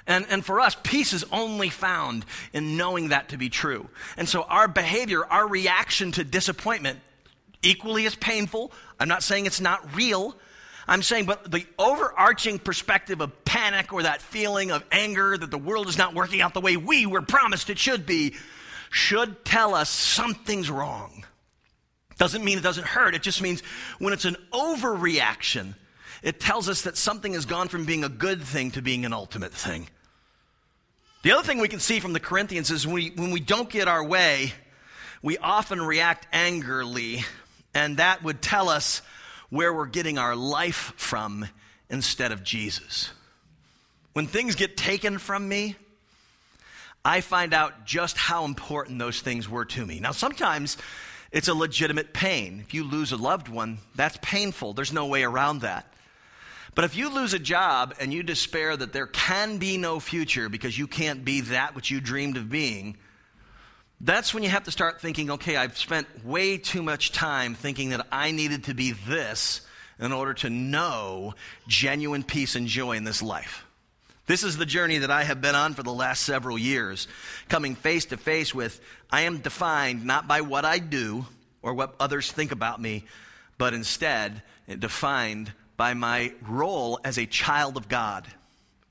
And, 0.09 0.25
and 0.29 0.43
for 0.43 0.59
us, 0.59 0.75
peace 0.81 1.13
is 1.13 1.23
only 1.31 1.69
found 1.69 2.25
in 2.51 2.75
knowing 2.77 3.09
that 3.09 3.29
to 3.29 3.37
be 3.37 3.47
true. 3.47 3.87
And 4.17 4.27
so 4.27 4.41
our 4.41 4.67
behavior, 4.67 5.23
our 5.23 5.47
reaction 5.47 6.11
to 6.13 6.23
disappointment, 6.23 6.99
equally 7.61 8.07
as 8.07 8.15
painful. 8.15 8.71
I'm 8.99 9.07
not 9.07 9.21
saying 9.21 9.45
it's 9.45 9.61
not 9.61 9.95
real. 9.95 10.35
I'm 10.87 11.03
saying, 11.03 11.25
but 11.25 11.51
the 11.51 11.67
overarching 11.77 12.57
perspective 12.57 13.21
of 13.21 13.45
panic 13.45 13.93
or 13.93 14.01
that 14.03 14.23
feeling 14.23 14.71
of 14.71 14.83
anger 14.91 15.37
that 15.37 15.51
the 15.51 15.57
world 15.59 15.87
is 15.87 15.97
not 15.97 16.15
working 16.15 16.41
out 16.41 16.55
the 16.55 16.61
way 16.61 16.75
we 16.75 17.05
were 17.05 17.21
promised 17.21 17.69
it 17.69 17.77
should 17.77 18.07
be 18.07 18.33
should 18.89 19.45
tell 19.45 19.75
us 19.75 19.91
something's 19.91 20.71
wrong. 20.71 21.23
Doesn't 22.17 22.43
mean 22.43 22.57
it 22.57 22.63
doesn't 22.63 22.87
hurt. 22.87 23.13
It 23.13 23.21
just 23.21 23.43
means 23.43 23.61
when 23.99 24.13
it's 24.13 24.25
an 24.25 24.37
overreaction, 24.51 25.75
it 26.23 26.39
tells 26.39 26.67
us 26.67 26.81
that 26.81 26.97
something 26.97 27.33
has 27.33 27.45
gone 27.45 27.67
from 27.67 27.85
being 27.85 28.03
a 28.03 28.09
good 28.09 28.41
thing 28.41 28.71
to 28.71 28.81
being 28.81 29.05
an 29.05 29.13
ultimate 29.13 29.53
thing. 29.53 29.87
The 31.21 31.33
other 31.33 31.43
thing 31.43 31.59
we 31.59 31.67
can 31.67 31.81
see 31.81 31.99
from 31.99 32.13
the 32.13 32.19
Corinthians 32.21 32.71
is 32.71 32.87
when 32.87 32.95
we, 32.95 33.09
when 33.09 33.31
we 33.31 33.41
don't 33.41 33.69
get 33.69 33.89
our 33.89 34.03
way, 34.03 34.53
we 35.21 35.37
often 35.37 35.81
react 35.81 36.25
angrily, 36.31 37.25
and 37.73 37.97
that 37.97 38.23
would 38.23 38.41
tell 38.41 38.69
us 38.69 39.01
where 39.49 39.73
we're 39.73 39.85
getting 39.85 40.17
our 40.17 40.33
life 40.33 40.93
from 40.95 41.45
instead 41.89 42.31
of 42.31 42.43
Jesus. 42.43 43.11
When 44.13 44.27
things 44.27 44.55
get 44.55 44.77
taken 44.77 45.17
from 45.17 45.47
me, 45.47 45.75
I 47.03 47.19
find 47.19 47.53
out 47.53 47.85
just 47.85 48.17
how 48.17 48.45
important 48.45 48.99
those 48.99 49.19
things 49.19 49.49
were 49.49 49.65
to 49.65 49.85
me. 49.85 49.99
Now, 49.99 50.11
sometimes 50.11 50.77
it's 51.33 51.49
a 51.49 51.53
legitimate 51.53 52.13
pain. 52.13 52.61
If 52.65 52.73
you 52.73 52.85
lose 52.85 53.11
a 53.11 53.17
loved 53.17 53.49
one, 53.49 53.79
that's 53.93 54.17
painful. 54.21 54.73
There's 54.73 54.93
no 54.93 55.07
way 55.07 55.23
around 55.23 55.61
that. 55.61 55.91
But 56.75 56.85
if 56.85 56.95
you 56.95 57.13
lose 57.13 57.33
a 57.33 57.39
job 57.39 57.95
and 57.99 58.13
you 58.13 58.23
despair 58.23 58.75
that 58.77 58.93
there 58.93 59.07
can 59.07 59.57
be 59.57 59.77
no 59.77 59.99
future 59.99 60.49
because 60.49 60.77
you 60.77 60.87
can't 60.87 61.25
be 61.25 61.41
that 61.41 61.75
which 61.75 61.91
you 61.91 61.99
dreamed 61.99 62.37
of 62.37 62.49
being, 62.49 62.97
that's 64.01 64.33
when 64.33 64.43
you 64.43 64.49
have 64.49 64.63
to 64.63 64.71
start 64.71 65.01
thinking, 65.01 65.31
okay, 65.31 65.57
I've 65.57 65.77
spent 65.77 66.25
way 66.25 66.57
too 66.57 66.81
much 66.81 67.11
time 67.11 67.53
thinking 67.53 67.89
that 67.89 68.07
I 68.11 68.31
needed 68.31 68.65
to 68.65 68.73
be 68.73 68.91
this 68.91 69.61
in 69.99 70.13
order 70.13 70.33
to 70.35 70.49
know 70.49 71.33
genuine 71.67 72.23
peace 72.23 72.55
and 72.55 72.67
joy 72.67 72.95
in 72.95 73.03
this 73.03 73.21
life. 73.21 73.65
This 74.25 74.43
is 74.43 74.57
the 74.57 74.65
journey 74.65 74.99
that 74.99 75.11
I 75.11 75.23
have 75.23 75.41
been 75.41 75.55
on 75.55 75.73
for 75.73 75.83
the 75.83 75.91
last 75.91 76.23
several 76.23 76.57
years, 76.57 77.07
coming 77.49 77.75
face 77.75 78.05
to 78.05 78.17
face 78.17 78.53
with 78.53 78.79
I 79.11 79.21
am 79.21 79.39
defined 79.39 80.05
not 80.05 80.27
by 80.27 80.41
what 80.41 80.65
I 80.65 80.77
do 80.77 81.25
or 81.61 81.73
what 81.73 81.95
others 81.99 82.31
think 82.31 82.51
about 82.51 82.79
me, 82.79 83.05
but 83.57 83.73
instead 83.73 84.43
defined 84.77 85.51
by 85.79 85.93
my 85.93 86.33
role 86.45 86.99
as 87.05 87.17
a 87.17 87.25
child 87.25 87.77
of 87.77 87.87
God, 87.87 88.27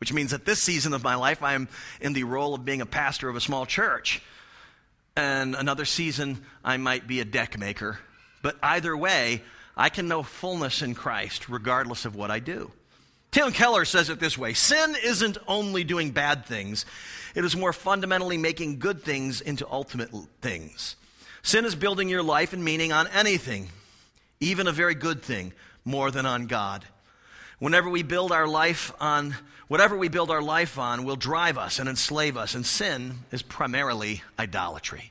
which 0.00 0.10
means 0.10 0.30
that 0.30 0.46
this 0.46 0.62
season 0.62 0.94
of 0.94 1.04
my 1.04 1.16
life, 1.16 1.42
I 1.42 1.52
am 1.52 1.68
in 2.00 2.14
the 2.14 2.24
role 2.24 2.54
of 2.54 2.64
being 2.64 2.80
a 2.80 2.86
pastor 2.86 3.28
of 3.28 3.36
a 3.36 3.42
small 3.42 3.66
church. 3.66 4.22
And 5.14 5.54
another 5.54 5.84
season, 5.84 6.46
I 6.64 6.78
might 6.78 7.06
be 7.06 7.20
a 7.20 7.26
deck 7.26 7.58
maker. 7.58 7.98
But 8.40 8.56
either 8.62 8.96
way, 8.96 9.42
I 9.76 9.90
can 9.90 10.08
know 10.08 10.22
fullness 10.22 10.80
in 10.80 10.94
Christ 10.94 11.50
regardless 11.50 12.06
of 12.06 12.16
what 12.16 12.30
I 12.30 12.38
do. 12.38 12.72
Tim 13.32 13.52
Keller 13.52 13.84
says 13.84 14.08
it 14.08 14.18
this 14.18 14.38
way 14.38 14.54
Sin 14.54 14.96
isn't 15.04 15.36
only 15.46 15.84
doing 15.84 16.12
bad 16.12 16.46
things, 16.46 16.86
it 17.34 17.44
is 17.44 17.54
more 17.54 17.74
fundamentally 17.74 18.38
making 18.38 18.78
good 18.78 19.02
things 19.02 19.42
into 19.42 19.70
ultimate 19.70 20.08
things. 20.40 20.96
Sin 21.42 21.66
is 21.66 21.74
building 21.74 22.08
your 22.08 22.22
life 22.22 22.54
and 22.54 22.64
meaning 22.64 22.92
on 22.92 23.08
anything, 23.08 23.68
even 24.40 24.66
a 24.66 24.72
very 24.72 24.94
good 24.94 25.22
thing 25.22 25.52
more 25.88 26.10
than 26.10 26.26
on 26.26 26.46
God. 26.46 26.84
Whenever 27.58 27.88
we 27.88 28.02
build 28.02 28.30
our 28.30 28.46
life 28.46 28.92
on, 29.00 29.34
whatever 29.66 29.96
we 29.96 30.08
build 30.08 30.30
our 30.30 30.42
life 30.42 30.78
on 30.78 31.04
will 31.04 31.16
drive 31.16 31.58
us 31.58 31.78
and 31.78 31.88
enslave 31.88 32.36
us, 32.36 32.54
and 32.54 32.64
sin 32.64 33.20
is 33.32 33.42
primarily 33.42 34.22
idolatry. 34.38 35.10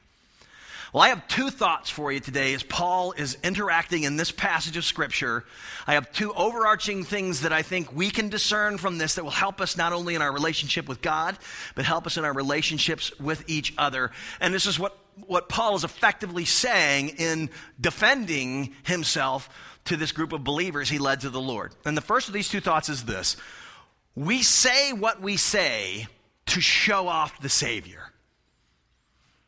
Well, 0.94 1.04
I 1.04 1.10
have 1.10 1.28
two 1.28 1.50
thoughts 1.50 1.90
for 1.90 2.12
you 2.12 2.22
today 2.22 2.54
as 2.54 2.64
Paul 2.64 3.12
is 3.12 3.38
interacting 3.44 4.04
in 4.04 4.16
this 4.16 4.32
passage 4.32 4.78
of 4.78 4.86
Scripture. 4.86 5.44
I 5.86 5.96
have 5.96 6.12
two 6.14 6.34
overarching 6.34 7.04
things 7.04 7.42
that 7.42 7.52
I 7.52 7.62
think 7.62 7.94
we 7.94 8.10
can 8.10 8.30
discern 8.30 8.78
from 8.78 8.98
this 8.98 9.16
that 9.16 9.24
will 9.24 9.32
help 9.32 9.60
us 9.60 9.76
not 9.76 9.92
only 9.92 10.16
in 10.16 10.22
our 10.22 10.32
relationship 10.32 10.88
with 10.88 11.02
God, 11.02 11.38
but 11.76 11.84
help 11.84 12.06
us 12.06 12.18
in 12.18 12.24
our 12.24 12.34
relationships 12.34 13.12
with 13.20 13.44
each 13.48 13.74
other. 13.78 14.12
And 14.40 14.54
this 14.54 14.66
is 14.66 14.80
what, 14.80 14.98
what 15.26 15.50
Paul 15.50 15.76
is 15.76 15.84
effectively 15.84 16.46
saying 16.46 17.10
in 17.18 17.50
defending 17.80 18.76
himself 18.84 19.50
to 19.86 19.98
this 19.98 20.12
group 20.12 20.34
of 20.34 20.44
believers 20.44 20.90
he 20.90 21.00
led 21.00 21.22
to 21.22 21.30
the 21.30 21.42
Lord. 21.42 21.74
And 21.86 21.98
the 21.98 22.02
first 22.02 22.28
of 22.28 22.34
these 22.34 22.50
two 22.50 22.60
thoughts 22.60 22.90
is 22.90 23.06
this 23.06 23.38
We 24.16 24.44
say 24.44 24.94
what 24.94 25.22
we 25.22 25.38
say 25.38 26.08
to 26.48 26.62
show 26.62 27.08
off 27.08 27.40
the 27.42 27.50
Savior. 27.50 28.02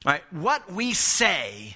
Right, 0.05 0.23
what 0.31 0.71
we 0.71 0.93
say 0.93 1.75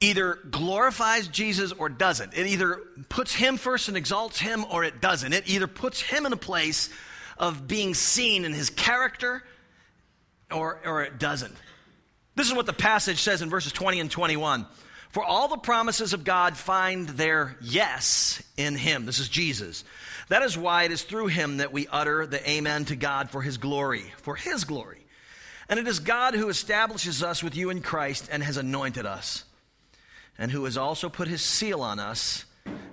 either 0.00 0.38
glorifies 0.50 1.28
Jesus 1.28 1.72
or 1.72 1.88
doesn't. 1.88 2.34
It 2.34 2.46
either 2.46 2.80
puts 3.08 3.34
him 3.34 3.56
first 3.56 3.88
and 3.88 3.96
exalts 3.96 4.38
him 4.38 4.64
or 4.70 4.84
it 4.84 5.00
doesn't. 5.00 5.32
It 5.32 5.48
either 5.48 5.66
puts 5.66 6.00
him 6.00 6.24
in 6.24 6.32
a 6.32 6.38
place 6.38 6.88
of 7.36 7.66
being 7.66 7.94
seen 7.94 8.44
in 8.44 8.54
his 8.54 8.70
character 8.70 9.42
or, 10.50 10.80
or 10.84 11.02
it 11.02 11.18
doesn't. 11.18 11.54
This 12.40 12.48
is 12.48 12.54
what 12.54 12.64
the 12.64 12.72
passage 12.72 13.18
says 13.18 13.42
in 13.42 13.50
verses 13.50 13.70
20 13.72 14.00
and 14.00 14.10
21. 14.10 14.64
For 15.10 15.22
all 15.22 15.48
the 15.48 15.58
promises 15.58 16.14
of 16.14 16.24
God 16.24 16.56
find 16.56 17.06
their 17.06 17.54
yes 17.60 18.42
in 18.56 18.76
him. 18.76 19.04
This 19.04 19.18
is 19.18 19.28
Jesus. 19.28 19.84
That 20.30 20.40
is 20.40 20.56
why 20.56 20.84
it 20.84 20.90
is 20.90 21.02
through 21.02 21.26
him 21.26 21.58
that 21.58 21.70
we 21.70 21.86
utter 21.88 22.26
the 22.26 22.48
amen 22.48 22.86
to 22.86 22.96
God 22.96 23.28
for 23.28 23.42
his 23.42 23.58
glory, 23.58 24.10
for 24.22 24.36
his 24.36 24.64
glory. 24.64 25.04
And 25.68 25.78
it 25.78 25.86
is 25.86 26.00
God 26.00 26.32
who 26.32 26.48
establishes 26.48 27.22
us 27.22 27.42
with 27.42 27.54
you 27.54 27.68
in 27.68 27.82
Christ 27.82 28.30
and 28.32 28.42
has 28.42 28.56
anointed 28.56 29.04
us, 29.04 29.44
and 30.38 30.50
who 30.50 30.64
has 30.64 30.78
also 30.78 31.10
put 31.10 31.28
his 31.28 31.42
seal 31.42 31.82
on 31.82 31.98
us 31.98 32.46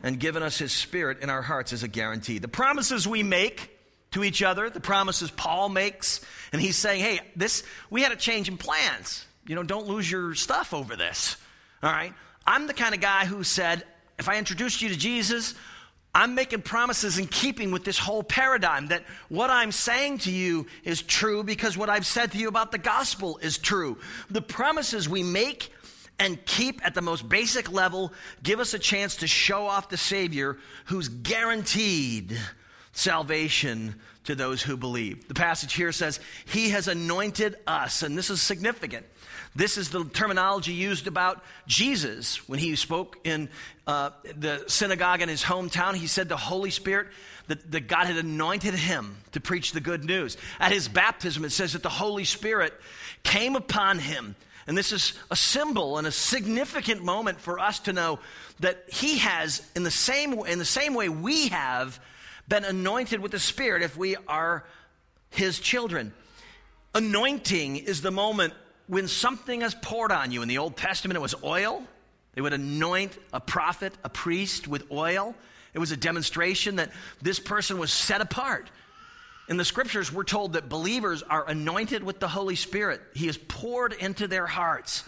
and 0.04 0.20
given 0.20 0.44
us 0.44 0.58
his 0.58 0.74
spirit 0.74 1.22
in 1.22 1.30
our 1.30 1.42
hearts 1.42 1.72
as 1.72 1.84
a 1.84 1.88
guarantee. 1.88 2.40
The 2.40 2.50
promises 2.50 3.08
we 3.08 3.24
make 3.24 3.80
to 4.12 4.26
each 4.26 4.44
other, 4.44 4.70
the 4.70 4.82
promises 4.82 5.32
Paul 5.32 5.70
makes, 5.70 6.20
and 6.52 6.62
he's 6.62 6.76
saying, 6.76 7.00
hey, 7.00 7.22
this, 7.38 7.64
we 7.90 8.02
had 8.02 8.12
a 8.12 8.18
change 8.18 8.50
in 8.50 8.58
plans. 8.58 9.24
You 9.48 9.56
know, 9.56 9.64
don't 9.64 9.88
lose 9.88 10.10
your 10.10 10.36
stuff 10.36 10.74
over 10.74 10.96
this. 10.96 11.38
All 11.82 11.92
right? 11.92 12.14
I'm 12.46 12.68
the 12.68 12.74
kind 12.74 12.94
of 12.94 13.02
guy 13.02 13.26
who 13.26 13.44
said, 13.44 13.84
if 14.20 14.30
I 14.30 14.38
introduced 14.38 14.82
you 14.82 14.90
to 14.90 14.98
Jesus, 14.98 15.56
I'm 16.14 16.34
making 16.34 16.64
promises 16.64 17.20
in 17.20 17.28
keeping 17.28 17.72
with 17.72 17.84
this 17.84 17.98
whole 18.00 18.24
paradigm 18.24 18.88
that 18.88 19.04
what 19.30 19.50
I'm 19.50 19.72
saying 19.72 20.20
to 20.20 20.32
you 20.32 20.66
is 20.84 21.02
true 21.02 21.44
because 21.44 21.78
what 21.78 21.90
I've 21.90 22.06
said 22.06 22.32
to 22.32 22.38
you 22.38 22.48
about 22.48 22.72
the 22.72 22.78
gospel 22.78 23.38
is 23.38 23.58
true. 23.58 23.98
The 24.30 24.42
promises 24.42 25.08
we 25.08 25.22
make 25.24 25.72
and 26.20 26.44
keep 26.46 26.84
at 26.84 26.96
the 26.96 27.02
most 27.02 27.30
basic 27.30 27.72
level 27.72 28.12
give 28.42 28.60
us 28.60 28.74
a 28.74 28.80
chance 28.80 29.18
to 29.18 29.28
show 29.28 29.68
off 29.68 29.90
the 29.90 29.98
Savior 29.98 30.58
who's 30.86 31.10
guaranteed 31.10 32.38
salvation 32.98 33.96
to 34.26 34.36
those 34.36 34.62
who 34.62 34.76
believe. 34.76 35.28
The 35.28 35.34
passage 35.34 35.74
here 35.74 35.92
says, 35.92 36.20
He 36.46 36.70
has 36.70 36.88
anointed 36.88 37.56
us, 37.66 38.04
and 38.04 38.18
this 38.18 38.30
is 38.30 38.42
significant. 38.42 39.06
This 39.56 39.78
is 39.78 39.90
the 39.90 40.06
terminology 40.06 40.74
used 40.74 41.08
about 41.08 41.44
Jesus 41.66 42.48
when 42.48 42.60
he 42.60 42.76
spoke 42.76 43.18
in 43.24 43.50
uh, 43.88 44.12
the 44.36 44.64
synagogue 44.68 45.22
in 45.22 45.30
his 45.30 45.44
hometown. 45.44 45.96
He 45.96 46.08
said 46.08 46.30
the 46.30 46.38
Holy 46.38 46.70
Spirit, 46.70 47.08
that, 47.48 47.72
that 47.72 47.88
God 47.88 48.08
had 48.08 48.18
anointed 48.18 48.74
him 48.74 49.18
to 49.32 49.40
preach 49.40 49.72
the 49.72 49.80
good 49.80 50.04
news. 50.04 50.38
At 50.60 50.72
his 50.72 50.88
baptism, 50.88 51.46
it 51.46 51.52
says 51.52 51.74
that 51.74 51.84
the 51.84 51.90
Holy 51.90 52.26
Spirit 52.26 52.74
came 53.24 53.56
upon 53.56 54.00
him. 54.00 54.36
And 54.68 54.78
this 54.78 54.92
is 54.92 55.14
a 55.32 55.36
symbol 55.36 55.98
and 55.98 56.06
a 56.06 56.12
significant 56.12 57.02
moment 57.02 57.40
for 57.40 57.58
us 57.58 57.80
to 57.82 57.94
know 57.94 58.20
that 58.60 58.84
he 58.90 59.20
has, 59.20 59.66
in 59.76 59.84
the 59.84 59.92
same, 59.92 60.34
in 60.46 60.60
the 60.60 60.66
same 60.66 60.94
way 60.94 61.08
we 61.08 61.48
have, 61.48 62.00
been 62.48 62.64
anointed 62.64 63.20
with 63.20 63.32
the 63.32 63.40
Spirit 63.40 63.82
if 63.82 63.98
we 63.98 64.16
are 64.28 64.66
his 65.30 65.60
children. 65.60 66.14
Anointing 66.96 67.78
is 67.78 68.02
the 68.02 68.12
moment 68.12 68.54
when 68.88 69.08
something 69.08 69.62
is 69.62 69.76
poured 69.76 70.12
on 70.12 70.32
you, 70.32 70.42
in 70.42 70.48
the 70.48 70.58
Old 70.58 70.78
Testament 70.78 71.18
it 71.18 71.22
was 71.22 71.36
oil. 71.44 71.84
They 72.34 72.42
would 72.42 72.54
anoint 72.54 73.18
a 73.34 73.40
prophet, 73.40 73.94
a 74.04 74.10
priest 74.10 74.68
with 74.68 74.92
oil. 74.92 75.36
It 75.74 75.80
was 75.80 75.92
a 75.92 75.98
demonstration 75.98 76.78
that 76.78 76.92
this 77.22 77.40
person 77.40 77.78
was 77.78 77.92
set 77.92 78.22
apart. 78.22 78.70
In 79.50 79.58
the 79.58 79.66
scriptures, 79.66 80.12
we're 80.12 80.24
told 80.24 80.54
that 80.54 80.70
believers 80.70 81.24
are 81.24 81.48
anointed 81.48 82.04
with 82.04 82.20
the 82.20 82.28
Holy 82.28 82.56
Spirit. 82.56 83.02
He 83.14 83.28
is 83.28 83.38
poured 83.38 83.94
into 83.94 84.28
their 84.28 84.46
hearts. 84.46 85.04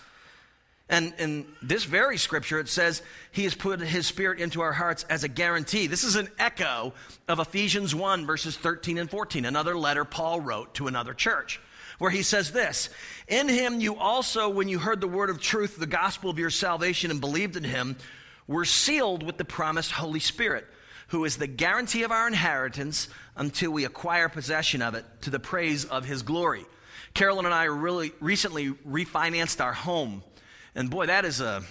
And 0.90 1.14
in 1.20 1.46
this 1.62 1.84
very 1.84 2.18
scripture, 2.18 2.60
it 2.60 2.68
says 2.68 3.04
he 3.32 3.44
has 3.44 3.54
put 3.54 3.80
his 3.80 4.08
spirit 4.08 4.40
into 4.40 4.62
our 4.62 4.74
hearts 4.74 5.06
as 5.10 5.24
a 5.24 5.28
guarantee. 5.28 5.86
This 5.86 6.04
is 6.04 6.16
an 6.16 6.30
echo 6.40 6.94
of 7.28 7.40
Ephesians 7.40 7.94
1, 7.94 8.26
verses 8.26 8.58
13 8.58 8.98
and 8.98 9.10
14, 9.10 9.46
another 9.46 9.78
letter 9.78 10.04
Paul 10.04 10.42
wrote 10.42 10.74
to 10.76 10.88
another 10.88 11.14
church 11.14 11.62
where 12.00 12.10
he 12.10 12.24
says 12.24 12.52
this 12.52 12.90
In 13.28 13.48
him 13.48 13.80
you 13.80 13.96
also, 13.96 14.50
when 14.50 14.68
you 14.68 14.80
heard 14.80 15.00
the 15.00 15.08
word 15.08 15.30
of 15.30 15.40
truth, 15.40 15.78
the 15.78 15.86
gospel 15.86 16.32
of 16.32 16.40
your 16.40 16.50
salvation, 16.50 17.12
and 17.12 17.22
believed 17.22 17.56
in 17.56 17.64
him, 17.64 17.96
were 18.48 18.66
sealed 18.66 19.22
with 19.22 19.38
the 19.38 19.46
promised 19.46 19.92
Holy 19.92 20.20
Spirit, 20.20 20.66
who 21.10 21.24
is 21.26 21.38
the 21.38 21.48
guarantee 21.48 22.04
of 22.04 22.12
our 22.12 22.28
inheritance 22.28 23.10
until 23.36 23.72
we 23.72 23.86
acquire 23.86 24.28
possession 24.28 24.82
of 24.82 24.96
it 24.96 25.06
to 25.22 25.30
the 25.30 25.40
praise 25.40 25.86
of 25.86 26.06
his 26.06 26.24
glory. 26.24 26.66
Carolyn 27.14 27.46
and 27.46 27.54
I 27.54 27.66
really 27.66 28.12
recently 28.20 28.70
refinanced 28.70 29.64
our 29.64 29.74
home. 29.74 30.24
And 30.80 30.90
boy, 30.90 31.08
that 31.08 31.26
is 31.26 31.42
a 31.42 31.62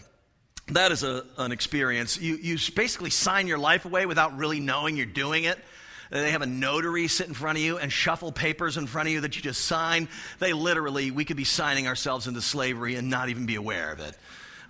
that 0.66 0.92
is 0.92 1.02
a, 1.02 1.24
an 1.38 1.50
experience. 1.50 2.20
You, 2.20 2.36
you 2.36 2.58
basically 2.76 3.08
sign 3.08 3.46
your 3.46 3.56
life 3.56 3.86
away 3.86 4.04
without 4.04 4.36
really 4.36 4.60
knowing 4.60 4.98
you're 4.98 5.06
doing 5.06 5.44
it. 5.44 5.58
They 6.10 6.32
have 6.32 6.42
a 6.42 6.46
notary 6.46 7.08
sit 7.08 7.26
in 7.26 7.32
front 7.32 7.56
of 7.56 7.64
you 7.64 7.78
and 7.78 7.90
shuffle 7.90 8.32
papers 8.32 8.76
in 8.76 8.86
front 8.86 9.08
of 9.08 9.14
you 9.14 9.22
that 9.22 9.34
you 9.34 9.40
just 9.40 9.64
sign. 9.64 10.10
They 10.40 10.52
literally, 10.52 11.10
we 11.10 11.24
could 11.24 11.38
be 11.38 11.44
signing 11.44 11.86
ourselves 11.86 12.26
into 12.26 12.42
slavery 12.42 12.96
and 12.96 13.08
not 13.08 13.30
even 13.30 13.46
be 13.46 13.54
aware 13.54 13.92
of 13.92 14.00
it. 14.00 14.14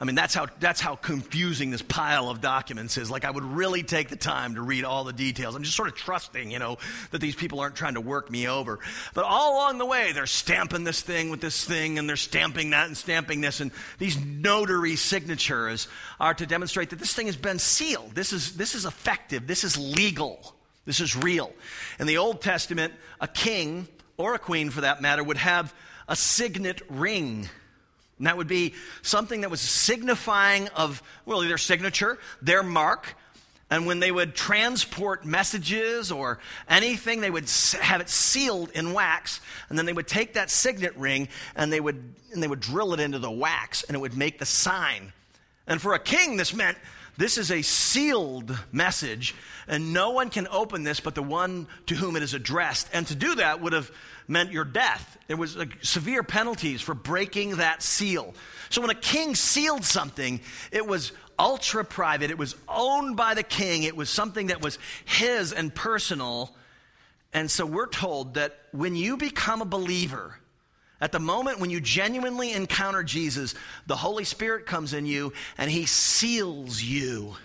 I 0.00 0.04
mean, 0.04 0.14
that's 0.14 0.32
how, 0.32 0.46
that's 0.60 0.80
how 0.80 0.94
confusing 0.94 1.72
this 1.72 1.82
pile 1.82 2.30
of 2.30 2.40
documents 2.40 2.96
is. 2.96 3.10
Like, 3.10 3.24
I 3.24 3.30
would 3.30 3.42
really 3.42 3.82
take 3.82 4.10
the 4.10 4.16
time 4.16 4.54
to 4.54 4.62
read 4.62 4.84
all 4.84 5.02
the 5.02 5.12
details. 5.12 5.56
I'm 5.56 5.64
just 5.64 5.76
sort 5.76 5.88
of 5.88 5.96
trusting, 5.96 6.52
you 6.52 6.60
know, 6.60 6.78
that 7.10 7.20
these 7.20 7.34
people 7.34 7.58
aren't 7.58 7.74
trying 7.74 7.94
to 7.94 8.00
work 8.00 8.30
me 8.30 8.46
over. 8.46 8.78
But 9.12 9.24
all 9.24 9.54
along 9.54 9.78
the 9.78 9.86
way, 9.86 10.12
they're 10.12 10.26
stamping 10.26 10.84
this 10.84 11.00
thing 11.00 11.30
with 11.30 11.40
this 11.40 11.64
thing, 11.64 11.98
and 11.98 12.08
they're 12.08 12.14
stamping 12.14 12.70
that 12.70 12.86
and 12.86 12.96
stamping 12.96 13.40
this. 13.40 13.60
And 13.60 13.72
these 13.98 14.16
notary 14.24 14.94
signatures 14.94 15.88
are 16.20 16.34
to 16.34 16.46
demonstrate 16.46 16.90
that 16.90 17.00
this 17.00 17.12
thing 17.12 17.26
has 17.26 17.36
been 17.36 17.58
sealed. 17.58 18.14
This 18.14 18.32
is, 18.32 18.56
this 18.56 18.76
is 18.76 18.84
effective. 18.84 19.48
This 19.48 19.64
is 19.64 19.76
legal. 19.76 20.54
This 20.84 21.00
is 21.00 21.16
real. 21.16 21.52
In 21.98 22.06
the 22.06 22.18
Old 22.18 22.40
Testament, 22.40 22.94
a 23.20 23.26
king, 23.26 23.88
or 24.16 24.34
a 24.34 24.38
queen 24.38 24.70
for 24.70 24.82
that 24.82 25.02
matter, 25.02 25.24
would 25.24 25.38
have 25.38 25.74
a 26.06 26.14
signet 26.14 26.82
ring. 26.88 27.48
And 28.18 28.26
that 28.26 28.36
would 28.36 28.48
be 28.48 28.74
something 29.02 29.42
that 29.42 29.50
was 29.50 29.60
signifying 29.60 30.68
of, 30.68 31.02
well, 31.24 31.40
their 31.40 31.58
signature, 31.58 32.18
their 32.42 32.62
mark. 32.62 33.14
And 33.70 33.86
when 33.86 34.00
they 34.00 34.10
would 34.10 34.34
transport 34.34 35.24
messages 35.24 36.10
or 36.10 36.38
anything, 36.68 37.20
they 37.20 37.30
would 37.30 37.48
have 37.80 38.00
it 38.00 38.08
sealed 38.08 38.70
in 38.70 38.92
wax. 38.92 39.40
And 39.68 39.78
then 39.78 39.86
they 39.86 39.92
would 39.92 40.08
take 40.08 40.34
that 40.34 40.50
signet 40.50 40.96
ring 40.96 41.28
and 41.54 41.72
they 41.72 41.80
would, 41.80 42.02
and 42.32 42.42
they 42.42 42.48
would 42.48 42.60
drill 42.60 42.94
it 42.94 43.00
into 43.00 43.18
the 43.18 43.30
wax 43.30 43.84
and 43.84 43.94
it 43.94 44.00
would 44.00 44.16
make 44.16 44.38
the 44.38 44.46
sign. 44.46 45.12
And 45.66 45.80
for 45.80 45.94
a 45.94 45.98
king, 45.98 46.36
this 46.36 46.54
meant 46.54 46.78
this 47.18 47.36
is 47.36 47.50
a 47.50 47.62
sealed 47.62 48.56
message, 48.70 49.34
and 49.66 49.92
no 49.92 50.10
one 50.10 50.30
can 50.30 50.46
open 50.52 50.84
this 50.84 51.00
but 51.00 51.16
the 51.16 51.22
one 51.22 51.66
to 51.86 51.96
whom 51.96 52.14
it 52.14 52.22
is 52.22 52.32
addressed. 52.32 52.88
And 52.92 53.08
to 53.08 53.16
do 53.16 53.34
that 53.34 53.60
would 53.60 53.72
have 53.72 53.90
meant 54.28 54.52
your 54.52 54.64
death. 54.64 55.18
There 55.26 55.36
was 55.36 55.56
like, 55.56 55.82
severe 55.82 56.22
penalties 56.22 56.80
for 56.82 56.94
breaking 56.94 57.56
that 57.56 57.82
seal. 57.82 58.34
So 58.70 58.82
when 58.82 58.90
a 58.90 58.94
king 58.94 59.34
sealed 59.34 59.84
something, 59.84 60.40
it 60.70 60.86
was 60.86 61.12
ultra 61.38 61.84
private, 61.84 62.30
it 62.30 62.38
was 62.38 62.54
owned 62.68 63.16
by 63.16 63.34
the 63.34 63.42
king, 63.42 63.84
it 63.84 63.96
was 63.96 64.10
something 64.10 64.48
that 64.48 64.60
was 64.60 64.78
his 65.04 65.52
and 65.52 65.74
personal. 65.74 66.54
And 67.32 67.50
so 67.50 67.64
we're 67.64 67.88
told 67.88 68.34
that 68.34 68.58
when 68.72 68.94
you 68.94 69.16
become 69.16 69.62
a 69.62 69.66
believer, 69.66 70.38
at 71.00 71.12
the 71.12 71.20
moment 71.20 71.60
when 71.60 71.70
you 71.70 71.80
genuinely 71.80 72.52
encounter 72.52 73.02
Jesus, 73.02 73.54
the 73.86 73.96
Holy 73.96 74.24
Spirit 74.24 74.66
comes 74.66 74.92
in 74.92 75.06
you 75.06 75.32
and 75.56 75.70
he 75.70 75.86
seals 75.86 76.82
you 76.82 77.36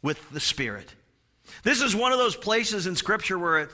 with 0.00 0.18
the 0.30 0.40
Spirit. 0.40 0.92
This 1.62 1.82
is 1.82 1.94
one 1.94 2.12
of 2.12 2.18
those 2.18 2.34
places 2.34 2.86
in 2.86 2.96
Scripture 2.96 3.38
where 3.38 3.60
it, 3.60 3.70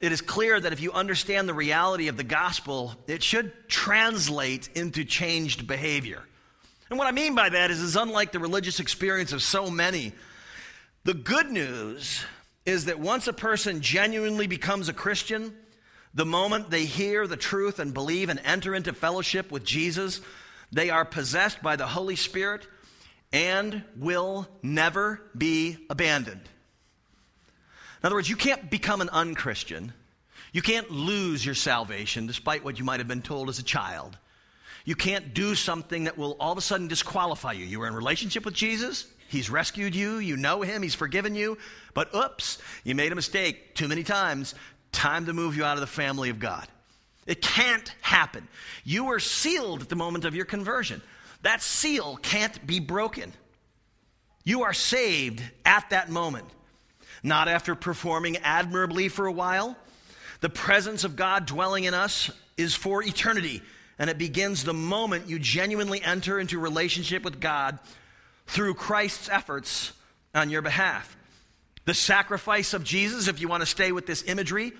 it 0.00 0.12
is 0.12 0.22
clear 0.22 0.58
that 0.58 0.72
if 0.72 0.80
you 0.80 0.92
understand 0.92 1.48
the 1.48 1.54
reality 1.54 2.08
of 2.08 2.16
the 2.16 2.24
gospel, 2.24 2.94
it 3.06 3.22
should 3.22 3.52
translate 3.68 4.70
into 4.74 5.04
changed 5.04 5.66
behavior. 5.66 6.22
And 6.88 6.98
what 6.98 7.06
I 7.06 7.12
mean 7.12 7.34
by 7.34 7.50
that 7.50 7.70
is, 7.70 7.80
is 7.80 7.96
unlike 7.96 8.32
the 8.32 8.38
religious 8.38 8.80
experience 8.80 9.32
of 9.32 9.42
so 9.42 9.70
many, 9.70 10.12
the 11.04 11.14
good 11.14 11.50
news 11.50 12.24
is 12.66 12.86
that 12.86 12.98
once 12.98 13.26
a 13.26 13.32
person 13.32 13.80
genuinely 13.80 14.46
becomes 14.46 14.88
a 14.88 14.92
Christian, 14.92 15.54
the 16.14 16.26
moment 16.26 16.70
they 16.70 16.84
hear 16.84 17.26
the 17.26 17.36
truth 17.36 17.78
and 17.78 17.94
believe 17.94 18.28
and 18.28 18.40
enter 18.44 18.74
into 18.74 18.92
fellowship 18.92 19.52
with 19.52 19.64
Jesus, 19.64 20.20
they 20.72 20.90
are 20.90 21.04
possessed 21.04 21.62
by 21.62 21.76
the 21.76 21.86
Holy 21.86 22.16
Spirit 22.16 22.66
and 23.32 23.84
will 23.96 24.48
never 24.62 25.20
be 25.36 25.78
abandoned. 25.88 26.42
In 28.02 28.06
other 28.06 28.16
words, 28.16 28.30
you 28.30 28.36
can't 28.36 28.70
become 28.70 29.00
an 29.00 29.10
unchristian. 29.10 29.92
You 30.52 30.62
can't 30.62 30.90
lose 30.90 31.44
your 31.44 31.54
salvation 31.54 32.26
despite 32.26 32.64
what 32.64 32.78
you 32.78 32.84
might 32.84 33.00
have 33.00 33.08
been 33.08 33.22
told 33.22 33.48
as 33.48 33.58
a 33.58 33.64
child. 33.64 34.18
You 34.84 34.94
can't 34.94 35.34
do 35.34 35.54
something 35.54 36.04
that 36.04 36.18
will 36.18 36.36
all 36.40 36.52
of 36.52 36.58
a 36.58 36.62
sudden 36.62 36.88
disqualify 36.88 37.52
you. 37.52 37.64
You 37.64 37.80
were 37.80 37.86
in 37.86 37.94
relationship 37.94 38.44
with 38.44 38.54
Jesus, 38.54 39.06
He's 39.28 39.48
rescued 39.48 39.94
you, 39.94 40.18
you 40.18 40.36
know 40.36 40.62
Him, 40.62 40.82
He's 40.82 40.94
forgiven 40.94 41.34
you, 41.34 41.58
but 41.94 42.14
oops, 42.14 42.58
you 42.82 42.94
made 42.94 43.12
a 43.12 43.14
mistake 43.16 43.74
too 43.74 43.86
many 43.86 44.02
times. 44.02 44.54
Time 44.92 45.26
to 45.26 45.32
move 45.32 45.56
you 45.56 45.64
out 45.64 45.76
of 45.76 45.80
the 45.80 45.86
family 45.86 46.30
of 46.30 46.40
God. 46.40 46.66
It 47.26 47.40
can't 47.40 47.94
happen. 48.00 48.48
You 48.82 49.04
were 49.04 49.20
sealed 49.20 49.82
at 49.82 49.88
the 49.88 49.94
moment 49.94 50.24
of 50.24 50.34
your 50.34 50.46
conversion. 50.46 51.00
That 51.42 51.62
seal 51.62 52.16
can't 52.16 52.66
be 52.66 52.80
broken. 52.80 53.32
You 54.42 54.62
are 54.62 54.72
saved 54.72 55.42
at 55.64 55.90
that 55.90 56.08
moment, 56.08 56.46
not 57.22 57.46
after 57.46 57.76
performing 57.76 58.38
admirably 58.38 59.08
for 59.08 59.26
a 59.26 59.32
while. 59.32 59.76
The 60.40 60.48
presence 60.48 61.04
of 61.04 61.16
God 61.16 61.46
dwelling 61.46 61.84
in 61.84 61.94
us 61.94 62.30
is 62.56 62.74
for 62.74 63.02
eternity, 63.02 63.62
and 63.98 64.08
it 64.08 64.18
begins 64.18 64.64
the 64.64 64.74
moment 64.74 65.28
you 65.28 65.38
genuinely 65.38 66.02
enter 66.02 66.40
into 66.40 66.58
relationship 66.58 67.22
with 67.22 67.40
God 67.40 67.78
through 68.46 68.74
Christ's 68.74 69.28
efforts 69.28 69.92
on 70.34 70.50
your 70.50 70.62
behalf. 70.62 71.16
The 71.84 71.94
sacrifice 71.94 72.74
of 72.74 72.84
Jesus, 72.84 73.28
if 73.28 73.40
you 73.40 73.48
want 73.48 73.62
to 73.62 73.66
stay 73.66 73.92
with 73.92 74.06
this 74.06 74.22
imagery, 74.26 74.72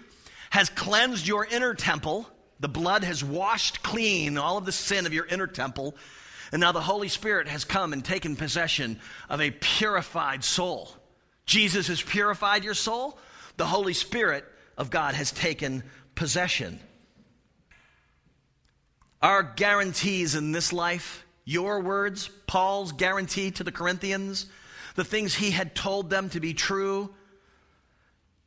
has 0.50 0.68
cleansed 0.68 1.26
your 1.26 1.44
inner 1.44 1.74
temple. 1.74 2.28
The 2.60 2.68
blood 2.68 3.04
has 3.04 3.22
washed 3.24 3.82
clean 3.82 4.38
all 4.38 4.58
of 4.58 4.66
the 4.66 4.72
sin 4.72 5.06
of 5.06 5.14
your 5.14 5.26
inner 5.26 5.46
temple. 5.46 5.94
And 6.52 6.60
now 6.60 6.72
the 6.72 6.80
Holy 6.80 7.08
Spirit 7.08 7.48
has 7.48 7.64
come 7.64 7.92
and 7.92 8.04
taken 8.04 8.36
possession 8.36 9.00
of 9.28 9.40
a 9.40 9.50
purified 9.50 10.42
soul. 10.42 10.90
Jesus 11.46 11.88
has 11.88 12.02
purified 12.02 12.64
your 12.64 12.74
soul. 12.74 13.18
The 13.56 13.66
Holy 13.66 13.94
Spirit 13.94 14.44
of 14.80 14.88
God 14.88 15.14
has 15.14 15.30
taken 15.30 15.84
possession. 16.14 16.80
Our 19.20 19.42
guarantees 19.42 20.34
in 20.34 20.52
this 20.52 20.72
life, 20.72 21.26
your 21.44 21.80
words, 21.80 22.30
Paul's 22.46 22.92
guarantee 22.92 23.50
to 23.50 23.62
the 23.62 23.72
Corinthians, 23.72 24.46
the 24.94 25.04
things 25.04 25.34
he 25.34 25.50
had 25.50 25.74
told 25.74 26.08
them 26.08 26.30
to 26.30 26.40
be 26.40 26.54
true, 26.54 27.10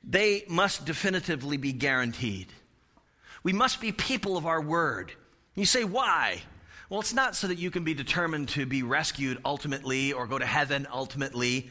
they 0.03 0.43
must 0.49 0.85
definitively 0.85 1.57
be 1.57 1.71
guaranteed. 1.71 2.47
We 3.43 3.53
must 3.53 3.79
be 3.79 3.91
people 3.91 4.35
of 4.35 4.47
our 4.47 4.59
word. 4.59 5.11
You 5.53 5.67
say, 5.67 5.83
why? 5.83 6.41
Well, 6.89 6.99
it's 6.99 7.13
not 7.13 7.35
so 7.35 7.47
that 7.47 7.59
you 7.59 7.69
can 7.69 7.83
be 7.83 7.93
determined 7.93 8.49
to 8.49 8.65
be 8.65 8.81
rescued 8.81 9.37
ultimately 9.45 10.13
or 10.13 10.25
go 10.25 10.39
to 10.39 10.45
heaven 10.47 10.87
ultimately. 10.91 11.69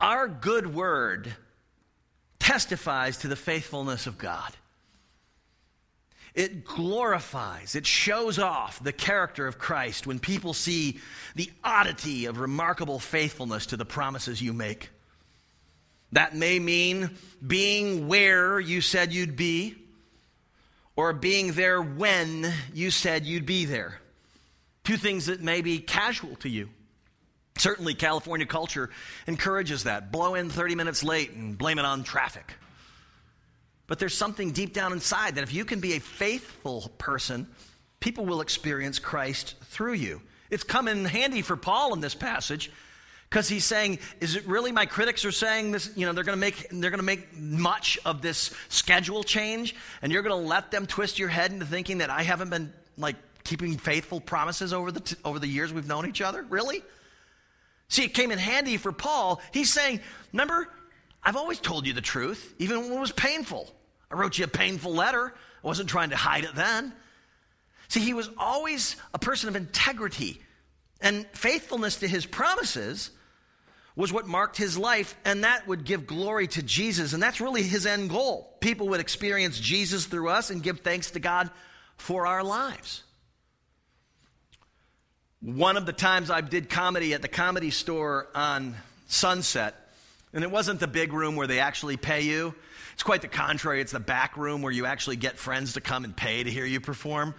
Our 0.00 0.26
good 0.26 0.74
word 0.74 1.36
testifies 2.44 3.16
to 3.16 3.28
the 3.28 3.36
faithfulness 3.36 4.06
of 4.06 4.18
God. 4.18 4.52
It 6.34 6.64
glorifies, 6.64 7.74
it 7.74 7.86
shows 7.86 8.38
off 8.38 8.82
the 8.82 8.92
character 8.92 9.46
of 9.46 9.56
Christ 9.56 10.06
when 10.06 10.18
people 10.18 10.52
see 10.52 10.98
the 11.34 11.50
oddity 11.62 12.26
of 12.26 12.38
remarkable 12.38 12.98
faithfulness 12.98 13.66
to 13.66 13.78
the 13.78 13.86
promises 13.86 14.42
you 14.42 14.52
make. 14.52 14.90
That 16.12 16.36
may 16.36 16.58
mean 16.58 17.16
being 17.44 18.08
where 18.08 18.60
you 18.60 18.82
said 18.82 19.12
you'd 19.12 19.36
be, 19.36 19.76
or 20.96 21.14
being 21.14 21.52
there 21.52 21.80
when 21.80 22.52
you 22.74 22.90
said 22.90 23.24
you'd 23.24 23.46
be 23.46 23.64
there. 23.64 24.00
Two 24.82 24.98
things 24.98 25.26
that 25.26 25.40
may 25.40 25.62
be 25.62 25.78
casual 25.78 26.36
to 26.36 26.50
you. 26.50 26.68
Certainly, 27.56 27.94
California 27.94 28.46
culture 28.46 28.90
encourages 29.26 29.84
that. 29.84 30.10
Blow 30.10 30.34
in 30.34 30.50
30 30.50 30.74
minutes 30.74 31.04
late 31.04 31.30
and 31.32 31.56
blame 31.56 31.78
it 31.78 31.84
on 31.84 32.02
traffic. 32.02 32.54
But 33.86 33.98
there's 33.98 34.16
something 34.16 34.52
deep 34.52 34.72
down 34.72 34.92
inside 34.92 35.36
that 35.36 35.44
if 35.44 35.52
you 35.52 35.64
can 35.64 35.80
be 35.80 35.94
a 35.94 36.00
faithful 36.00 36.90
person, 36.98 37.46
people 38.00 38.26
will 38.26 38.40
experience 38.40 38.98
Christ 38.98 39.54
through 39.64 39.94
you. 39.94 40.20
It's 40.50 40.64
come 40.64 40.88
in 40.88 41.04
handy 41.04 41.42
for 41.42 41.56
Paul 41.56 41.94
in 41.94 42.00
this 42.00 42.14
passage 42.14 42.70
because 43.28 43.48
he's 43.48 43.64
saying, 43.64 43.98
is 44.20 44.36
it 44.36 44.46
really 44.46 44.72
my 44.72 44.86
critics 44.86 45.24
are 45.24 45.32
saying 45.32 45.72
this, 45.72 45.90
you 45.96 46.06
know, 46.06 46.12
they're 46.12 46.24
going 46.24 46.36
to 46.36 46.40
make 46.40 46.68
they're 46.70 46.90
going 46.90 46.98
to 46.98 47.02
make 47.02 47.36
much 47.36 47.98
of 48.04 48.22
this 48.22 48.52
schedule 48.68 49.22
change 49.22 49.74
and 50.02 50.12
you're 50.12 50.22
going 50.22 50.42
to 50.42 50.48
let 50.48 50.70
them 50.70 50.86
twist 50.86 51.18
your 51.18 51.28
head 51.28 51.52
into 51.52 51.66
thinking 51.66 51.98
that 51.98 52.10
I 52.10 52.22
haven't 52.22 52.50
been 52.50 52.72
like 52.96 53.16
keeping 53.42 53.76
faithful 53.76 54.20
promises 54.20 54.72
over 54.72 54.92
the 54.92 55.00
t- 55.00 55.16
over 55.24 55.38
the 55.38 55.48
years 55.48 55.72
we've 55.72 55.88
known 55.88 56.06
each 56.06 56.20
other? 56.20 56.42
Really? 56.42 56.82
See, 57.88 58.04
it 58.04 58.14
came 58.14 58.30
in 58.30 58.38
handy 58.38 58.76
for 58.76 58.92
Paul. 58.92 59.40
He's 59.52 59.72
saying, 59.72 60.00
remember 60.32 60.68
I've 61.22 61.36
always 61.36 61.58
told 61.58 61.86
you 61.86 61.92
the 61.92 62.02
truth, 62.02 62.54
even 62.58 62.82
when 62.82 62.92
it 62.92 63.00
was 63.00 63.12
painful. 63.12 63.70
I 64.10 64.14
wrote 64.16 64.38
you 64.38 64.44
a 64.44 64.48
painful 64.48 64.92
letter. 64.92 65.32
I 65.62 65.66
wasn't 65.66 65.88
trying 65.88 66.10
to 66.10 66.16
hide 66.16 66.44
it 66.44 66.54
then. 66.54 66.92
See, 67.88 68.00
he 68.00 68.14
was 68.14 68.28
always 68.36 68.96
a 69.14 69.18
person 69.18 69.48
of 69.48 69.56
integrity 69.56 70.40
and 71.00 71.26
faithfulness 71.32 71.96
to 71.96 72.08
his 72.08 72.26
promises 72.26 73.10
was 73.96 74.12
what 74.12 74.26
marked 74.26 74.56
his 74.56 74.76
life, 74.76 75.16
and 75.24 75.44
that 75.44 75.66
would 75.68 75.84
give 75.84 76.06
glory 76.06 76.48
to 76.48 76.62
Jesus. 76.62 77.12
And 77.12 77.22
that's 77.22 77.40
really 77.40 77.62
his 77.62 77.86
end 77.86 78.10
goal. 78.10 78.56
People 78.60 78.88
would 78.88 79.00
experience 79.00 79.60
Jesus 79.60 80.06
through 80.06 80.28
us 80.28 80.50
and 80.50 80.62
give 80.62 80.80
thanks 80.80 81.12
to 81.12 81.20
God 81.20 81.50
for 81.96 82.26
our 82.26 82.42
lives. 82.42 83.04
One 85.44 85.76
of 85.76 85.84
the 85.84 85.92
times 85.92 86.30
I 86.30 86.40
did 86.40 86.70
comedy 86.70 87.12
at 87.12 87.20
the 87.20 87.28
comedy 87.28 87.68
store 87.68 88.28
on 88.34 88.74
Sunset, 89.08 89.74
and 90.32 90.42
it 90.42 90.50
wasn't 90.50 90.80
the 90.80 90.86
big 90.86 91.12
room 91.12 91.36
where 91.36 91.46
they 91.46 91.58
actually 91.58 91.98
pay 91.98 92.22
you. 92.22 92.54
It's 92.94 93.02
quite 93.02 93.20
the 93.20 93.28
contrary. 93.28 93.82
It's 93.82 93.92
the 93.92 94.00
back 94.00 94.38
room 94.38 94.62
where 94.62 94.72
you 94.72 94.86
actually 94.86 95.16
get 95.16 95.36
friends 95.36 95.74
to 95.74 95.82
come 95.82 96.04
and 96.04 96.16
pay 96.16 96.42
to 96.42 96.50
hear 96.50 96.64
you 96.64 96.80
perform. 96.80 97.34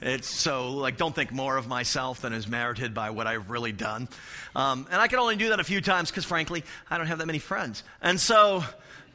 It's 0.00 0.28
so, 0.28 0.70
like, 0.70 0.98
don't 0.98 1.12
think 1.12 1.32
more 1.32 1.56
of 1.56 1.66
myself 1.66 2.20
than 2.20 2.32
is 2.32 2.46
merited 2.46 2.94
by 2.94 3.10
what 3.10 3.26
I've 3.26 3.50
really 3.50 3.72
done. 3.72 4.08
Um, 4.54 4.86
and 4.92 5.00
I 5.00 5.08
can 5.08 5.18
only 5.18 5.34
do 5.34 5.48
that 5.48 5.58
a 5.58 5.64
few 5.64 5.80
times 5.80 6.12
because, 6.12 6.24
frankly, 6.24 6.62
I 6.88 6.96
don't 6.96 7.08
have 7.08 7.18
that 7.18 7.26
many 7.26 7.40
friends. 7.40 7.82
And 8.00 8.20
so, 8.20 8.62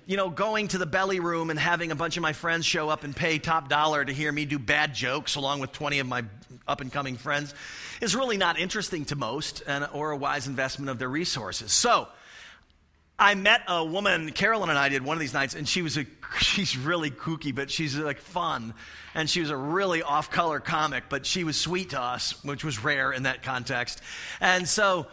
you 0.06 0.18
know, 0.18 0.30
going 0.30 0.68
to 0.70 0.78
the 0.78 0.86
belly 0.86 1.20
room 1.20 1.50
and 1.50 1.60
having 1.60 1.92
a 1.92 1.96
bunch 1.96 2.18
of 2.18 2.22
my 2.22 2.34
friends 2.34 2.66
show 2.66 2.90
up 2.90 3.04
and 3.04 3.16
pay 3.16 3.40
top 3.40 3.70
dollar 3.70 4.04
to 4.04 4.12
hear 4.12 4.32
me 4.32 4.46
do 4.46 4.60
bad 4.60 4.94
jokes 4.94 5.36
along 5.36 5.60
with 5.60 5.72
20 5.72 6.00
of 6.00 6.08
my 6.08 6.24
up 6.68 6.82
and 6.82 6.92
coming 6.92 7.18
friends 7.18 7.54
is 8.02 8.16
really 8.16 8.38
not 8.38 8.60
interesting 8.60 9.06
to 9.06 9.16
most 9.16 9.64
and, 9.66 9.88
or 9.94 10.12
a 10.12 10.18
wise 10.18 10.48
investment 10.48 10.90
of 10.90 11.00
their 11.00 11.10
resources. 11.10 11.72
So, 11.72 12.08
I 13.18 13.36
met 13.36 13.62
a 13.68 13.86
woman, 13.86 14.32
Carolyn 14.32 14.70
and 14.70 14.80
I 14.80 14.90
did 14.90 15.04
one 15.04 15.16
of 15.16 15.22
these 15.22 15.34
nights, 15.34 15.54
and 15.54 15.68
she 15.68 15.82
was 15.82 15.98
a, 15.98 16.06
she's 16.40 16.76
really 16.76 17.12
kooky, 17.12 17.54
but 17.54 17.70
she's 17.70 17.96
like 17.96 18.20
fun. 18.20 18.74
And 19.14 19.30
she 19.30 19.40
was 19.40 19.52
a 19.52 19.56
really 19.56 20.02
off 20.02 20.32
color 20.32 20.60
comic, 20.60 21.06
but 21.10 21.26
she 21.26 21.44
was 21.44 21.56
sweet 21.56 21.92
to 21.92 22.02
us, 22.02 22.44
which 22.44 22.64
was 22.64 22.84
rare 22.84 23.12
in 23.12 23.24
that 23.24 23.44
context. 23.44 24.02
And 24.42 24.68
so 24.68 25.08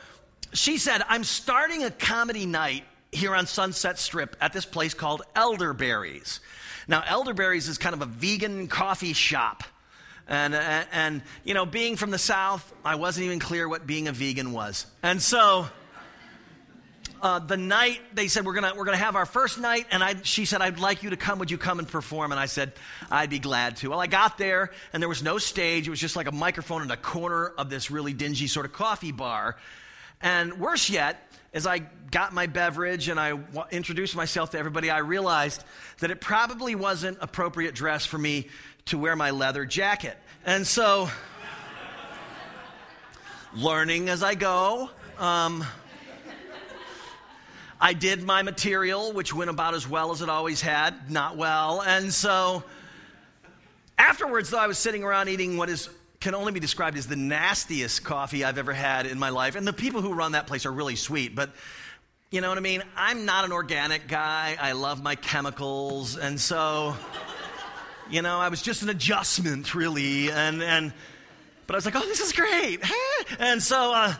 she 0.52 0.78
said, 0.78 1.02
I'm 1.08 1.24
starting 1.24 1.84
a 1.84 1.90
comedy 1.90 2.46
night 2.46 2.84
here 3.12 3.34
on 3.34 3.46
Sunset 3.46 3.98
Strip 3.98 4.36
at 4.40 4.52
this 4.52 4.64
place 4.64 4.94
called 4.94 5.22
Elderberries. 5.34 6.40
Now, 6.88 7.02
Elderberries 7.06 7.68
is 7.68 7.78
kind 7.78 7.94
of 7.94 8.02
a 8.02 8.06
vegan 8.06 8.68
coffee 8.68 9.12
shop. 9.12 9.64
And, 10.28 10.54
and, 10.54 10.86
and, 10.92 11.22
you 11.44 11.54
know, 11.54 11.66
being 11.66 11.96
from 11.96 12.10
the 12.10 12.18
South, 12.18 12.72
I 12.84 12.94
wasn't 12.94 13.26
even 13.26 13.40
clear 13.40 13.68
what 13.68 13.86
being 13.86 14.06
a 14.06 14.12
vegan 14.12 14.52
was. 14.52 14.86
And 15.02 15.20
so 15.20 15.66
uh, 17.22 17.38
the 17.38 17.56
night 17.56 18.00
they 18.14 18.28
said 18.28 18.46
we're 18.46 18.54
gonna 18.54 18.72
we're 18.74 18.84
gonna 18.84 18.96
have 18.96 19.14
our 19.14 19.26
first 19.26 19.58
night, 19.58 19.86
and 19.90 20.02
I 20.02 20.16
she 20.22 20.46
said 20.46 20.62
I'd 20.62 20.78
like 20.78 21.02
you 21.02 21.10
to 21.10 21.16
come. 21.16 21.38
Would 21.40 21.50
you 21.50 21.58
come 21.58 21.78
and 21.78 21.86
perform? 21.86 22.32
And 22.32 22.40
I 22.40 22.46
said 22.46 22.72
I'd 23.10 23.28
be 23.30 23.38
glad 23.38 23.76
to. 23.78 23.90
Well, 23.90 24.00
I 24.00 24.06
got 24.06 24.38
there, 24.38 24.70
and 24.92 25.02
there 25.02 25.08
was 25.08 25.22
no 25.22 25.38
stage. 25.38 25.86
It 25.86 25.90
was 25.90 26.00
just 26.00 26.16
like 26.16 26.28
a 26.28 26.32
microphone 26.32 26.82
in 26.82 26.90
a 26.90 26.96
corner 26.96 27.48
of 27.58 27.68
this 27.68 27.90
really 27.90 28.14
dingy 28.14 28.46
sort 28.46 28.64
of 28.64 28.72
coffee 28.72 29.12
bar. 29.12 29.56
And 30.20 30.60
worse 30.60 30.90
yet, 30.90 31.26
as 31.52 31.66
I 31.66 31.78
got 32.10 32.32
my 32.32 32.46
beverage 32.46 33.08
and 33.08 33.18
I 33.18 33.30
w- 33.30 33.64
introduced 33.70 34.14
myself 34.14 34.50
to 34.50 34.58
everybody, 34.58 34.90
I 34.90 34.98
realized 34.98 35.64
that 36.00 36.10
it 36.10 36.20
probably 36.20 36.74
wasn't 36.74 37.18
appropriate 37.20 37.74
dress 37.74 38.04
for 38.06 38.18
me 38.18 38.48
to 38.86 38.98
wear 38.98 39.16
my 39.16 39.30
leather 39.30 39.64
jacket. 39.64 40.16
And 40.44 40.66
so, 40.66 41.08
learning 43.54 44.08
as 44.08 44.22
I 44.22 44.34
go. 44.34 44.90
Um, 45.18 45.64
I 47.80 47.94
did 47.94 48.22
my 48.22 48.42
material, 48.42 49.12
which 49.12 49.34
went 49.34 49.48
about 49.48 49.74
as 49.74 49.88
well 49.88 50.10
as 50.10 50.20
it 50.20 50.28
always 50.28 50.60
had, 50.60 51.10
not 51.10 51.38
well. 51.38 51.82
And 51.82 52.12
so 52.12 52.62
afterwards, 53.98 54.50
though, 54.50 54.58
I 54.58 54.66
was 54.66 54.78
sitting 54.78 55.02
around 55.02 55.28
eating 55.28 55.56
what 55.56 55.70
is 55.70 55.88
can 56.20 56.34
only 56.34 56.52
be 56.52 56.60
described 56.60 56.96
as 56.96 57.06
the 57.06 57.16
nastiest 57.16 58.04
coffee 58.04 58.44
I've 58.44 58.58
ever 58.58 58.72
had 58.72 59.06
in 59.06 59.18
my 59.18 59.30
life. 59.30 59.56
And 59.56 59.66
the 59.66 59.72
people 59.72 60.02
who 60.02 60.12
run 60.12 60.32
that 60.32 60.46
place 60.46 60.66
are 60.66 60.72
really 60.72 60.96
sweet, 60.96 61.34
but 61.34 61.50
you 62.30 62.40
know 62.40 62.48
what 62.48 62.58
I 62.58 62.60
mean? 62.60 62.82
I'm 62.96 63.24
not 63.24 63.44
an 63.44 63.52
organic 63.52 64.06
guy. 64.06 64.56
I 64.60 64.72
love 64.72 65.02
my 65.02 65.16
chemicals. 65.16 66.16
And 66.16 66.40
so, 66.40 66.94
you 68.10 68.22
know, 68.22 68.38
I 68.38 68.48
was 68.48 68.62
just 68.62 68.82
an 68.82 68.88
adjustment, 68.88 69.74
really. 69.74 70.30
And, 70.30 70.62
and, 70.62 70.92
but 71.66 71.74
I 71.74 71.78
was 71.78 71.86
like, 71.86 71.96
oh, 71.96 72.06
this 72.06 72.20
is 72.20 72.32
great. 72.32 72.80
and 73.38 73.60
so, 73.60 73.92
uh, 73.92 74.14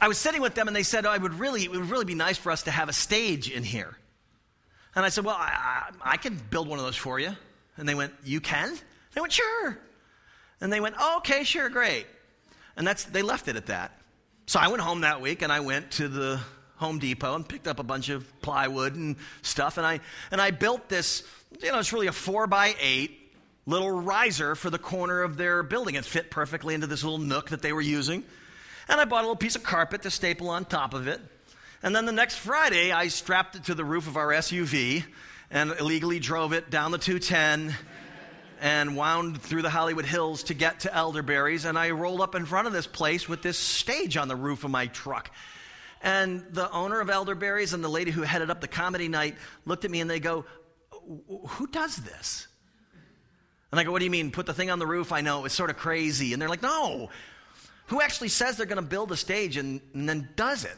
I 0.00 0.08
was 0.08 0.18
sitting 0.18 0.42
with 0.42 0.54
them 0.54 0.68
and 0.68 0.76
they 0.76 0.82
said, 0.82 1.06
oh, 1.06 1.10
I 1.10 1.16
would 1.16 1.38
really, 1.38 1.64
it 1.64 1.70
would 1.70 1.90
really 1.90 2.04
be 2.04 2.14
nice 2.14 2.36
for 2.36 2.52
us 2.52 2.64
to 2.64 2.70
have 2.70 2.88
a 2.88 2.92
stage 2.92 3.50
in 3.50 3.62
here. 3.62 3.96
And 4.98 5.04
I 5.04 5.10
said, 5.10 5.24
Well, 5.24 5.36
I, 5.38 5.90
I, 6.02 6.12
I 6.14 6.16
can 6.16 6.40
build 6.50 6.66
one 6.68 6.80
of 6.80 6.84
those 6.84 6.96
for 6.96 7.20
you. 7.20 7.30
And 7.76 7.88
they 7.88 7.94
went, 7.94 8.12
You 8.24 8.40
can? 8.40 8.76
They 9.14 9.20
went, 9.20 9.32
Sure. 9.32 9.78
And 10.60 10.72
they 10.72 10.80
went, 10.80 10.96
oh, 10.98 11.18
Okay, 11.18 11.44
sure, 11.44 11.68
great. 11.68 12.06
And 12.76 12.86
that's, 12.86 13.04
they 13.04 13.22
left 13.22 13.48
it 13.48 13.56
at 13.56 13.66
that. 13.66 13.92
So 14.46 14.58
I 14.58 14.68
went 14.68 14.80
home 14.80 15.02
that 15.02 15.20
week 15.20 15.42
and 15.42 15.52
I 15.52 15.60
went 15.60 15.90
to 15.92 16.08
the 16.08 16.40
Home 16.76 16.98
Depot 16.98 17.34
and 17.34 17.46
picked 17.46 17.66
up 17.66 17.80
a 17.80 17.82
bunch 17.82 18.08
of 18.08 18.40
plywood 18.40 18.94
and 18.94 19.16
stuff. 19.42 19.78
And 19.78 19.86
I, 19.86 20.00
and 20.30 20.40
I 20.40 20.52
built 20.52 20.88
this, 20.88 21.24
you 21.60 21.72
know, 21.72 21.78
it's 21.78 21.92
really 21.92 22.06
a 22.06 22.12
four 22.12 22.46
by 22.46 22.74
eight 22.80 23.32
little 23.66 23.90
riser 23.90 24.54
for 24.54 24.70
the 24.70 24.78
corner 24.78 25.22
of 25.22 25.36
their 25.36 25.62
building. 25.62 25.96
It 25.96 26.04
fit 26.04 26.30
perfectly 26.30 26.74
into 26.74 26.86
this 26.86 27.02
little 27.02 27.18
nook 27.18 27.50
that 27.50 27.62
they 27.62 27.72
were 27.72 27.82
using. 27.82 28.24
And 28.88 29.00
I 29.00 29.04
bought 29.04 29.18
a 29.18 29.26
little 29.26 29.36
piece 29.36 29.56
of 29.56 29.62
carpet 29.62 30.02
to 30.02 30.10
staple 30.10 30.48
on 30.48 30.64
top 30.64 30.94
of 30.94 31.08
it. 31.08 31.20
And 31.82 31.94
then 31.94 32.06
the 32.06 32.12
next 32.12 32.36
Friday, 32.36 32.92
I 32.92 33.08
strapped 33.08 33.56
it 33.56 33.64
to 33.64 33.74
the 33.74 33.84
roof 33.84 34.06
of 34.06 34.16
our 34.16 34.28
SUV 34.28 35.04
and 35.50 35.72
illegally 35.78 36.18
drove 36.20 36.52
it 36.52 36.70
down 36.70 36.92
the 36.92 36.98
210 36.98 37.76
and 38.60 38.96
wound 38.96 39.40
through 39.40 39.62
the 39.62 39.70
Hollywood 39.70 40.04
Hills 40.04 40.44
to 40.44 40.54
get 40.54 40.80
to 40.80 40.94
Elderberries. 40.94 41.64
And 41.64 41.78
I 41.78 41.90
rolled 41.90 42.20
up 42.20 42.34
in 42.34 42.46
front 42.46 42.66
of 42.66 42.72
this 42.72 42.86
place 42.86 43.28
with 43.28 43.42
this 43.42 43.58
stage 43.58 44.16
on 44.16 44.28
the 44.28 44.36
roof 44.36 44.64
of 44.64 44.70
my 44.70 44.86
truck. 44.86 45.30
And 46.02 46.44
the 46.50 46.70
owner 46.70 47.00
of 47.00 47.10
Elderberries 47.10 47.72
and 47.72 47.82
the 47.82 47.88
lady 47.88 48.10
who 48.10 48.22
headed 48.22 48.50
up 48.50 48.60
the 48.60 48.68
comedy 48.68 49.08
night 49.08 49.36
looked 49.64 49.84
at 49.84 49.90
me 49.90 50.00
and 50.00 50.08
they 50.08 50.20
go, 50.20 50.44
Who 51.48 51.66
does 51.66 51.96
this? 51.96 52.46
And 53.70 53.80
I 53.80 53.84
go, 53.84 53.92
What 53.92 53.98
do 53.98 54.04
you 54.04 54.10
mean? 54.10 54.30
Put 54.30 54.46
the 54.46 54.54
thing 54.54 54.70
on 54.70 54.78
the 54.78 54.86
roof? 54.86 55.12
I 55.12 55.20
know, 55.20 55.44
it's 55.44 55.54
sort 55.54 55.70
of 55.70 55.76
crazy. 55.76 56.32
And 56.32 56.40
they're 56.40 56.48
like, 56.48 56.62
No, 56.62 57.10
who 57.86 58.00
actually 58.00 58.28
says 58.28 58.56
they're 58.56 58.66
going 58.66 58.76
to 58.76 58.82
build 58.82 59.10
a 59.12 59.16
stage 59.16 59.56
and, 59.56 59.80
and 59.94 60.08
then 60.08 60.28
does 60.36 60.64
it. 60.64 60.76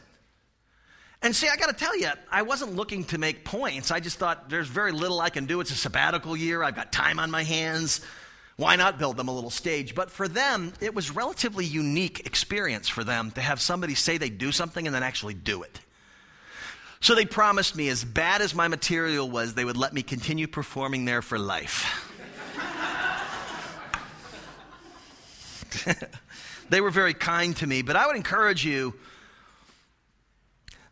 And 1.23 1.35
see, 1.35 1.47
I 1.47 1.55
got 1.55 1.67
to 1.67 1.73
tell 1.73 1.95
you, 1.97 2.09
I 2.31 2.41
wasn't 2.41 2.75
looking 2.75 3.03
to 3.05 3.17
make 3.17 3.45
points. 3.45 3.91
I 3.91 3.99
just 3.99 4.17
thought 4.17 4.49
there's 4.49 4.67
very 4.67 4.91
little 4.91 5.19
I 5.21 5.29
can 5.29 5.45
do. 5.45 5.61
It's 5.61 5.71
a 5.71 5.75
sabbatical 5.75 6.35
year. 6.35 6.63
I've 6.63 6.75
got 6.75 6.91
time 6.91 7.19
on 7.19 7.29
my 7.29 7.43
hands. 7.43 8.01
Why 8.57 8.75
not 8.75 8.97
build 8.97 9.17
them 9.17 9.27
a 9.27 9.31
little 9.31 9.51
stage? 9.51 9.93
But 9.93 10.09
for 10.09 10.27
them, 10.27 10.73
it 10.81 10.95
was 10.95 11.11
relatively 11.11 11.65
unique 11.65 12.25
experience 12.25 12.89
for 12.89 13.03
them 13.03 13.31
to 13.31 13.41
have 13.41 13.61
somebody 13.61 13.93
say 13.93 14.17
they 14.17 14.29
do 14.29 14.51
something 14.51 14.85
and 14.87 14.95
then 14.95 15.03
actually 15.03 15.35
do 15.35 15.61
it. 15.63 15.79
So 17.01 17.15
they 17.15 17.25
promised 17.25 17.75
me, 17.75 17.89
as 17.89 18.03
bad 18.03 18.41
as 18.41 18.53
my 18.53 18.67
material 18.67 19.29
was, 19.29 19.53
they 19.53 19.65
would 19.65 19.77
let 19.77 19.93
me 19.93 20.03
continue 20.03 20.47
performing 20.47 21.05
there 21.05 21.21
for 21.21 21.39
life. 21.39 22.07
They 26.71 26.79
were 26.79 26.89
very 26.89 27.13
kind 27.13 27.53
to 27.57 27.67
me. 27.67 27.81
But 27.81 27.97
I 27.97 28.07
would 28.07 28.15
encourage 28.15 28.65
you 28.65 28.93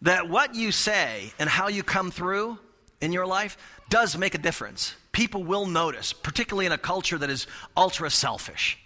that 0.01 0.29
what 0.29 0.55
you 0.55 0.71
say 0.71 1.33
and 1.39 1.49
how 1.49 1.67
you 1.67 1.83
come 1.83 2.11
through 2.11 2.57
in 3.01 3.11
your 3.11 3.25
life 3.25 3.57
does 3.89 4.17
make 4.17 4.35
a 4.35 4.37
difference. 4.37 4.95
People 5.11 5.43
will 5.43 5.65
notice, 5.65 6.13
particularly 6.13 6.65
in 6.65 6.71
a 6.71 6.77
culture 6.77 7.17
that 7.17 7.29
is 7.29 7.47
ultra 7.75 8.09
selfish. 8.09 8.77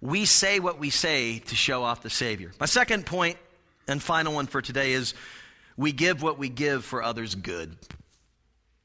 We 0.00 0.24
say 0.24 0.60
what 0.60 0.78
we 0.78 0.90
say 0.90 1.38
to 1.38 1.54
show 1.54 1.82
off 1.82 2.02
the 2.02 2.10
Savior. 2.10 2.52
My 2.60 2.66
second 2.66 3.06
point 3.06 3.38
and 3.88 4.02
final 4.02 4.34
one 4.34 4.46
for 4.46 4.60
today 4.60 4.92
is 4.92 5.14
we 5.76 5.92
give 5.92 6.22
what 6.22 6.38
we 6.38 6.48
give 6.48 6.84
for 6.84 7.02
others' 7.02 7.34
good. 7.34 7.76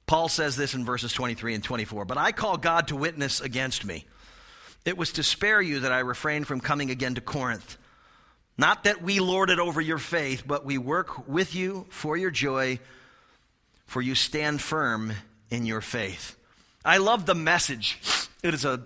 Paul 0.08 0.29
says 0.29 0.55
this 0.55 0.73
in 0.73 0.86
verses 0.86 1.13
23 1.13 1.55
and 1.55 1.63
24 1.63 2.05
But 2.05 2.17
I 2.17 2.32
call 2.32 2.58
God 2.58 2.88
to 2.88 2.95
witness 2.95 3.41
against 3.41 3.86
me 3.86 4.05
it 4.86 4.97
was 4.97 5.12
to 5.13 5.23
spare 5.23 5.62
you 5.62 5.82
that 5.82 5.91
I 5.91 5.99
refrained 5.99 6.47
from 6.47 6.62
coming 6.62 6.89
again 6.89 7.15
to 7.15 7.21
Corinth. 7.21 7.77
Not 8.59 8.83
that 8.83 9.01
we 9.01 9.21
lord 9.21 9.51
it 9.51 9.57
over 9.57 9.79
your 9.79 9.99
faith, 9.99 10.43
but 10.45 10.65
we 10.65 10.77
work 10.77 11.29
with 11.29 11.55
you 11.55 11.85
for 11.87 12.17
your 12.17 12.29
joy, 12.29 12.79
for 13.85 14.01
you 14.01 14.15
stand 14.15 14.59
firm 14.59 15.13
in 15.49 15.65
your 15.65 15.79
faith. 15.79 16.35
I 16.83 16.97
love 16.97 17.25
the 17.25 17.35
message. 17.35 17.97
It 18.43 18.53
is 18.53 18.65
a 18.65 18.83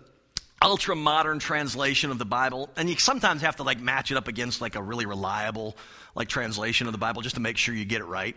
ultra 0.62 0.96
modern 0.96 1.40
translation 1.40 2.12
of 2.12 2.20
the 2.20 2.26
Bible, 2.26 2.70
and 2.78 2.88
you 2.88 3.00
sometimes 3.00 3.42
have 3.42 3.56
to 3.56 3.64
like 3.64 3.80
match 3.80 4.12
it 4.12 4.18
up 4.18 4.28
against 4.28 4.62
like 4.62 4.76
a 4.76 4.82
really 4.84 5.08
reliable 5.08 5.76
like 6.14 6.28
translation 6.28 6.86
of 6.86 6.94
the 6.94 7.00
Bible 7.00 7.24
just 7.24 7.34
to 7.34 7.42
make 7.42 7.58
sure 7.58 7.74
you 7.74 7.84
get 7.84 8.02
it 8.02 8.06
right. 8.06 8.36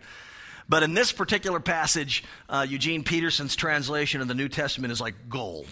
But 0.70 0.84
in 0.84 0.94
this 0.94 1.12
particular 1.12 1.60
passage, 1.60 2.24
uh, 2.48 2.64
Eugene 2.66 3.04
Peterson's 3.04 3.56
translation 3.56 4.22
of 4.22 4.28
the 4.28 4.34
New 4.34 4.48
Testament 4.48 4.90
is 4.90 5.02
like 5.02 5.28
gold. 5.28 5.68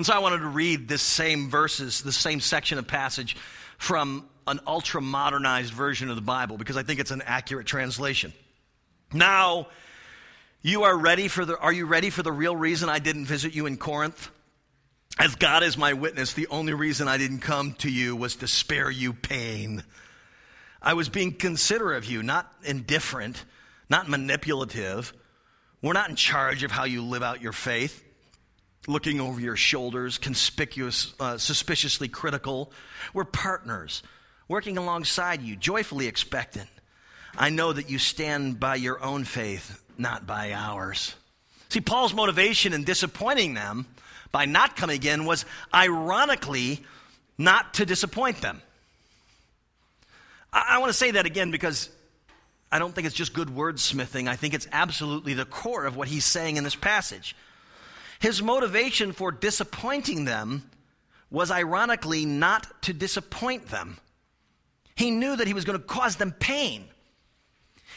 And 0.00 0.06
so 0.06 0.14
I 0.14 0.20
wanted 0.20 0.38
to 0.38 0.46
read 0.46 0.88
this 0.88 1.02
same 1.02 1.50
verses, 1.50 2.00
this 2.00 2.16
same 2.16 2.40
section 2.40 2.78
of 2.78 2.86
passage 2.86 3.36
from 3.76 4.26
an 4.46 4.58
ultra 4.66 5.02
modernized 5.02 5.74
version 5.74 6.08
of 6.08 6.16
the 6.16 6.22
Bible 6.22 6.56
because 6.56 6.78
I 6.78 6.82
think 6.82 7.00
it's 7.00 7.10
an 7.10 7.20
accurate 7.20 7.66
translation. 7.66 8.32
Now, 9.12 9.68
you 10.62 10.84
are 10.84 10.96
ready 10.96 11.28
for 11.28 11.44
the 11.44 11.58
are 11.58 11.70
you 11.70 11.84
ready 11.84 12.08
for 12.08 12.22
the 12.22 12.32
real 12.32 12.56
reason 12.56 12.88
I 12.88 12.98
didn't 12.98 13.26
visit 13.26 13.54
you 13.54 13.66
in 13.66 13.76
Corinth? 13.76 14.30
As 15.18 15.34
God 15.34 15.62
is 15.62 15.76
my 15.76 15.92
witness, 15.92 16.32
the 16.32 16.46
only 16.46 16.72
reason 16.72 17.06
I 17.06 17.18
didn't 17.18 17.40
come 17.40 17.74
to 17.80 17.90
you 17.90 18.16
was 18.16 18.36
to 18.36 18.48
spare 18.48 18.90
you 18.90 19.12
pain. 19.12 19.84
I 20.80 20.94
was 20.94 21.10
being 21.10 21.34
considerate 21.34 21.98
of 21.98 22.06
you, 22.06 22.22
not 22.22 22.50
indifferent, 22.64 23.44
not 23.90 24.08
manipulative. 24.08 25.12
We're 25.82 25.92
not 25.92 26.08
in 26.08 26.16
charge 26.16 26.62
of 26.62 26.70
how 26.70 26.84
you 26.84 27.02
live 27.02 27.22
out 27.22 27.42
your 27.42 27.52
faith, 27.52 28.02
looking 28.90 29.20
over 29.20 29.40
your 29.40 29.56
shoulders, 29.56 30.18
conspicuous, 30.18 31.14
uh, 31.20 31.38
suspiciously 31.38 32.08
critical. 32.08 32.72
We're 33.14 33.24
partners, 33.24 34.02
working 34.48 34.76
alongside 34.76 35.42
you, 35.42 35.56
joyfully 35.56 36.06
expectant. 36.06 36.68
I 37.36 37.50
know 37.50 37.72
that 37.72 37.88
you 37.88 37.98
stand 37.98 38.60
by 38.60 38.74
your 38.74 39.02
own 39.02 39.24
faith, 39.24 39.82
not 39.96 40.26
by 40.26 40.52
ours. 40.52 41.14
See, 41.68 41.80
Paul's 41.80 42.12
motivation 42.12 42.72
in 42.72 42.84
disappointing 42.84 43.54
them 43.54 43.86
by 44.32 44.44
not 44.44 44.76
coming 44.76 44.96
again 44.96 45.24
was 45.24 45.44
ironically 45.72 46.84
not 47.38 47.74
to 47.74 47.86
disappoint 47.86 48.40
them. 48.40 48.60
I, 50.52 50.66
I 50.70 50.78
want 50.78 50.90
to 50.90 50.98
say 50.98 51.12
that 51.12 51.26
again 51.26 51.50
because 51.50 51.88
I 52.72 52.78
don't 52.78 52.94
think 52.94 53.06
it's 53.06 53.16
just 53.16 53.32
good 53.32 53.48
wordsmithing. 53.48 54.28
I 54.28 54.36
think 54.36 54.54
it's 54.54 54.68
absolutely 54.72 55.34
the 55.34 55.44
core 55.44 55.86
of 55.86 55.96
what 55.96 56.08
he's 56.08 56.24
saying 56.24 56.56
in 56.56 56.64
this 56.64 56.76
passage. 56.76 57.34
His 58.20 58.42
motivation 58.42 59.12
for 59.12 59.32
disappointing 59.32 60.26
them 60.26 60.70
was 61.30 61.50
ironically 61.50 62.26
not 62.26 62.82
to 62.82 62.92
disappoint 62.92 63.68
them. 63.68 63.96
He 64.94 65.10
knew 65.10 65.34
that 65.34 65.46
he 65.46 65.54
was 65.54 65.64
going 65.64 65.78
to 65.78 65.84
cause 65.84 66.16
them 66.16 66.32
pain. 66.32 66.89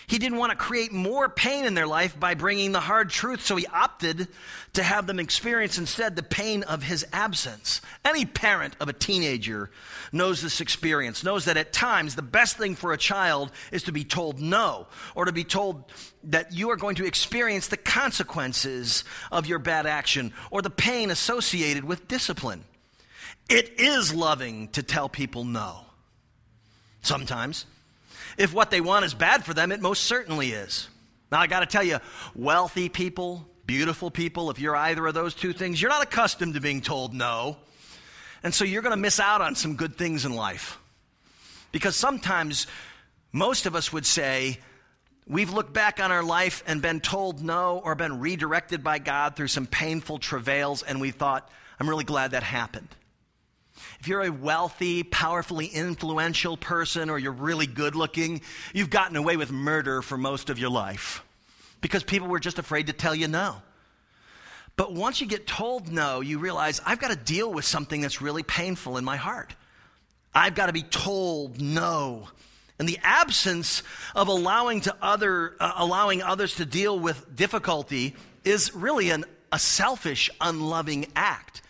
He 0.08 0.20
didn't 0.20 0.38
want 0.38 0.52
to 0.52 0.58
create 0.58 0.92
more 0.92 1.30
pain 1.30 1.66
in 1.66 1.74
their 1.74 1.88
life 1.88 2.20
by 2.20 2.34
bringing 2.34 2.72
the 2.72 2.80
hard 2.80 3.10
truth, 3.10 3.46
so 3.46 3.56
he 3.56 3.66
opted 3.68 4.28
to 4.74 4.84
have 4.84 5.08
them 5.08 5.20
experience 5.20 5.78
instead 5.78 6.16
the 6.16 6.24
pain 6.24 6.64
of 6.64 6.84
his 6.84 7.06
absence. 7.14 7.82
Any 8.04 8.26
parent 8.26 8.76
of 8.80 8.90
a 8.90 8.94
teenager 8.94 9.70
knows 10.12 10.42
this 10.42 10.62
experience, 10.62 11.24
knows 11.24 11.46
that 11.46 11.58
at 11.58 11.74
times 11.74 12.16
the 12.16 12.22
best 12.22 12.58
thing 12.58 12.76
for 12.76 12.92
a 12.92 12.98
child 12.98 13.52
is 13.72 13.84
to 13.84 13.92
be 13.92 14.04
told 14.04 14.40
no, 14.40 14.88
or 15.16 15.26
to 15.26 15.32
be 15.32 15.44
told 15.44 15.92
that 16.26 16.52
you 16.52 16.70
are 16.72 16.78
going 16.78 16.96
to 16.96 17.06
experience 17.06 17.68
the 17.68 17.78
consequences 17.78 19.04
of 19.32 19.48
your 19.48 19.60
bad 19.60 19.86
action, 19.86 20.34
or 20.52 20.62
the 20.62 20.70
pain 20.70 21.12
associated 21.12 21.84
with 21.84 22.08
discipline. 22.08 22.66
It 23.50 23.80
is 23.80 24.14
loving 24.14 24.70
to 24.70 24.84
tell 24.84 25.10
people 25.10 25.44
no. 25.44 25.86
Sometimes. 27.02 27.66
If 28.38 28.54
what 28.54 28.72
they 28.72 28.82
want 28.82 29.06
is 29.06 29.14
bad 29.14 29.46
for 29.46 29.54
them, 29.54 29.72
it 29.72 29.82
most 29.82 30.04
certainly 30.04 30.52
is. 30.52 30.90
Now, 31.32 31.40
I 31.40 31.48
got 31.48 31.62
to 31.62 31.66
tell 31.66 31.84
you, 31.84 32.00
wealthy 32.36 32.90
people, 32.90 33.48
beautiful 33.66 34.12
people, 34.12 34.50
if 34.50 34.60
you're 34.60 34.76
either 34.76 35.06
of 35.08 35.14
those 35.14 35.34
two 35.34 35.54
things, 35.54 35.82
you're 35.82 35.90
not 35.90 36.04
accustomed 36.04 36.54
to 36.54 36.62
being 36.62 36.82
told 36.82 37.14
no. 37.14 37.58
And 38.44 38.54
so 38.54 38.66
you're 38.66 38.82
going 38.82 38.92
to 38.92 38.98
miss 38.98 39.20
out 39.20 39.42
on 39.42 39.56
some 39.56 39.76
good 39.76 39.98
things 39.98 40.26
in 40.26 40.36
life. 40.36 40.78
Because 41.72 41.96
sometimes 41.96 42.68
most 43.32 43.66
of 43.66 43.76
us 43.76 43.92
would 43.92 44.06
say, 44.06 44.60
We've 45.26 45.54
looked 45.54 45.72
back 45.72 46.02
on 46.02 46.12
our 46.12 46.24
life 46.24 46.64
and 46.68 46.82
been 46.82 47.00
told 47.00 47.42
no 47.42 47.82
or 47.84 47.96
been 47.96 48.20
redirected 48.20 48.84
by 48.84 49.00
God 49.00 49.38
through 49.38 49.48
some 49.48 49.66
painful 49.66 50.20
travails, 50.20 50.84
and 50.84 51.00
we 51.00 51.12
thought, 51.12 51.50
I'm 51.80 51.90
really 51.90 52.04
glad 52.04 52.32
that 52.32 52.44
happened. 52.44 52.90
If 54.04 54.10
you're 54.10 54.24
a 54.24 54.32
wealthy, 54.32 55.04
powerfully 55.04 55.68
influential 55.68 56.58
person 56.58 57.10
or 57.10 57.18
you're 57.18 57.32
really 57.32 57.68
good 57.68 57.96
looking, 57.96 58.42
you've 58.74 58.90
gotten 58.90 59.16
away 59.16 59.38
with 59.38 59.50
murder 59.50 60.02
for 60.02 60.18
most 60.18 60.50
of 60.50 60.60
your 60.60 60.72
life 60.72 61.24
because 61.80 62.04
people 62.04 62.28
were 62.28 62.42
just 62.42 62.60
afraid 62.60 62.88
to 62.88 62.94
tell 62.94 63.16
you 63.16 63.30
no. 63.30 63.62
But 64.76 64.92
once 64.92 65.22
you 65.22 65.28
get 65.28 65.48
told 65.48 65.90
no, 65.90 66.20
you 66.20 66.38
realize 66.38 66.82
I've 66.86 67.00
got 67.00 67.12
to 67.12 67.16
deal 67.16 67.54
with 67.54 67.64
something 67.64 68.02
that's 68.02 68.22
really 68.22 68.44
painful 68.44 68.98
in 68.98 69.06
my 69.06 69.16
heart. 69.16 69.56
I've 70.36 70.54
got 70.54 70.66
to 70.66 70.74
be 70.74 70.84
told 70.84 71.62
no. 71.62 72.28
And 72.80 72.90
the 72.90 73.00
absence 73.04 73.84
of 74.16 74.28
allowing, 74.28 74.82
to 74.82 74.94
other, 75.02 75.56
uh, 75.62 75.76
allowing 75.78 76.22
others 76.22 76.58
to 76.58 76.66
deal 76.66 77.00
with 77.00 77.34
difficulty 77.34 78.18
is 78.44 78.76
really 78.76 79.12
an, 79.12 79.24
a 79.54 79.60
selfish, 79.60 80.30
unloving 80.42 81.06
act. 81.16 81.62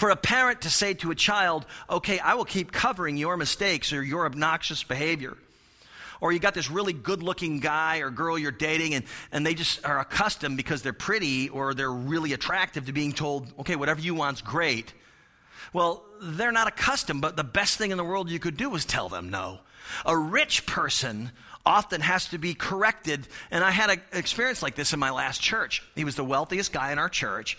For 0.00 0.08
a 0.08 0.16
parent 0.16 0.62
to 0.62 0.70
say 0.70 0.94
to 0.94 1.10
a 1.10 1.14
child, 1.14 1.66
okay, 1.90 2.18
I 2.18 2.32
will 2.32 2.46
keep 2.46 2.72
covering 2.72 3.18
your 3.18 3.36
mistakes 3.36 3.92
or 3.92 4.02
your 4.02 4.24
obnoxious 4.24 4.82
behavior. 4.82 5.36
Or 6.22 6.32
you 6.32 6.38
got 6.38 6.54
this 6.54 6.70
really 6.70 6.94
good 6.94 7.22
looking 7.22 7.60
guy 7.60 7.98
or 7.98 8.08
girl 8.08 8.38
you're 8.38 8.50
dating, 8.50 8.94
and, 8.94 9.04
and 9.30 9.44
they 9.44 9.52
just 9.52 9.84
are 9.84 10.00
accustomed 10.00 10.56
because 10.56 10.80
they're 10.80 10.94
pretty 10.94 11.50
or 11.50 11.74
they're 11.74 11.92
really 11.92 12.32
attractive 12.32 12.86
to 12.86 12.94
being 12.94 13.12
told, 13.12 13.52
okay, 13.58 13.76
whatever 13.76 14.00
you 14.00 14.14
want's 14.14 14.40
great. 14.40 14.94
Well, 15.74 16.02
they're 16.22 16.50
not 16.50 16.66
accustomed, 16.66 17.20
but 17.20 17.36
the 17.36 17.44
best 17.44 17.76
thing 17.76 17.90
in 17.90 17.98
the 17.98 18.04
world 18.04 18.30
you 18.30 18.38
could 18.38 18.56
do 18.56 18.74
is 18.74 18.86
tell 18.86 19.10
them 19.10 19.28
no. 19.28 19.58
A 20.06 20.16
rich 20.16 20.64
person 20.64 21.30
often 21.66 22.00
has 22.00 22.26
to 22.28 22.38
be 22.38 22.54
corrected, 22.54 23.28
and 23.50 23.62
I 23.62 23.70
had 23.70 23.90
an 23.90 24.00
experience 24.14 24.62
like 24.62 24.76
this 24.76 24.94
in 24.94 24.98
my 24.98 25.10
last 25.10 25.42
church. 25.42 25.82
He 25.94 26.06
was 26.06 26.16
the 26.16 26.24
wealthiest 26.24 26.72
guy 26.72 26.90
in 26.90 26.98
our 26.98 27.10
church, 27.10 27.58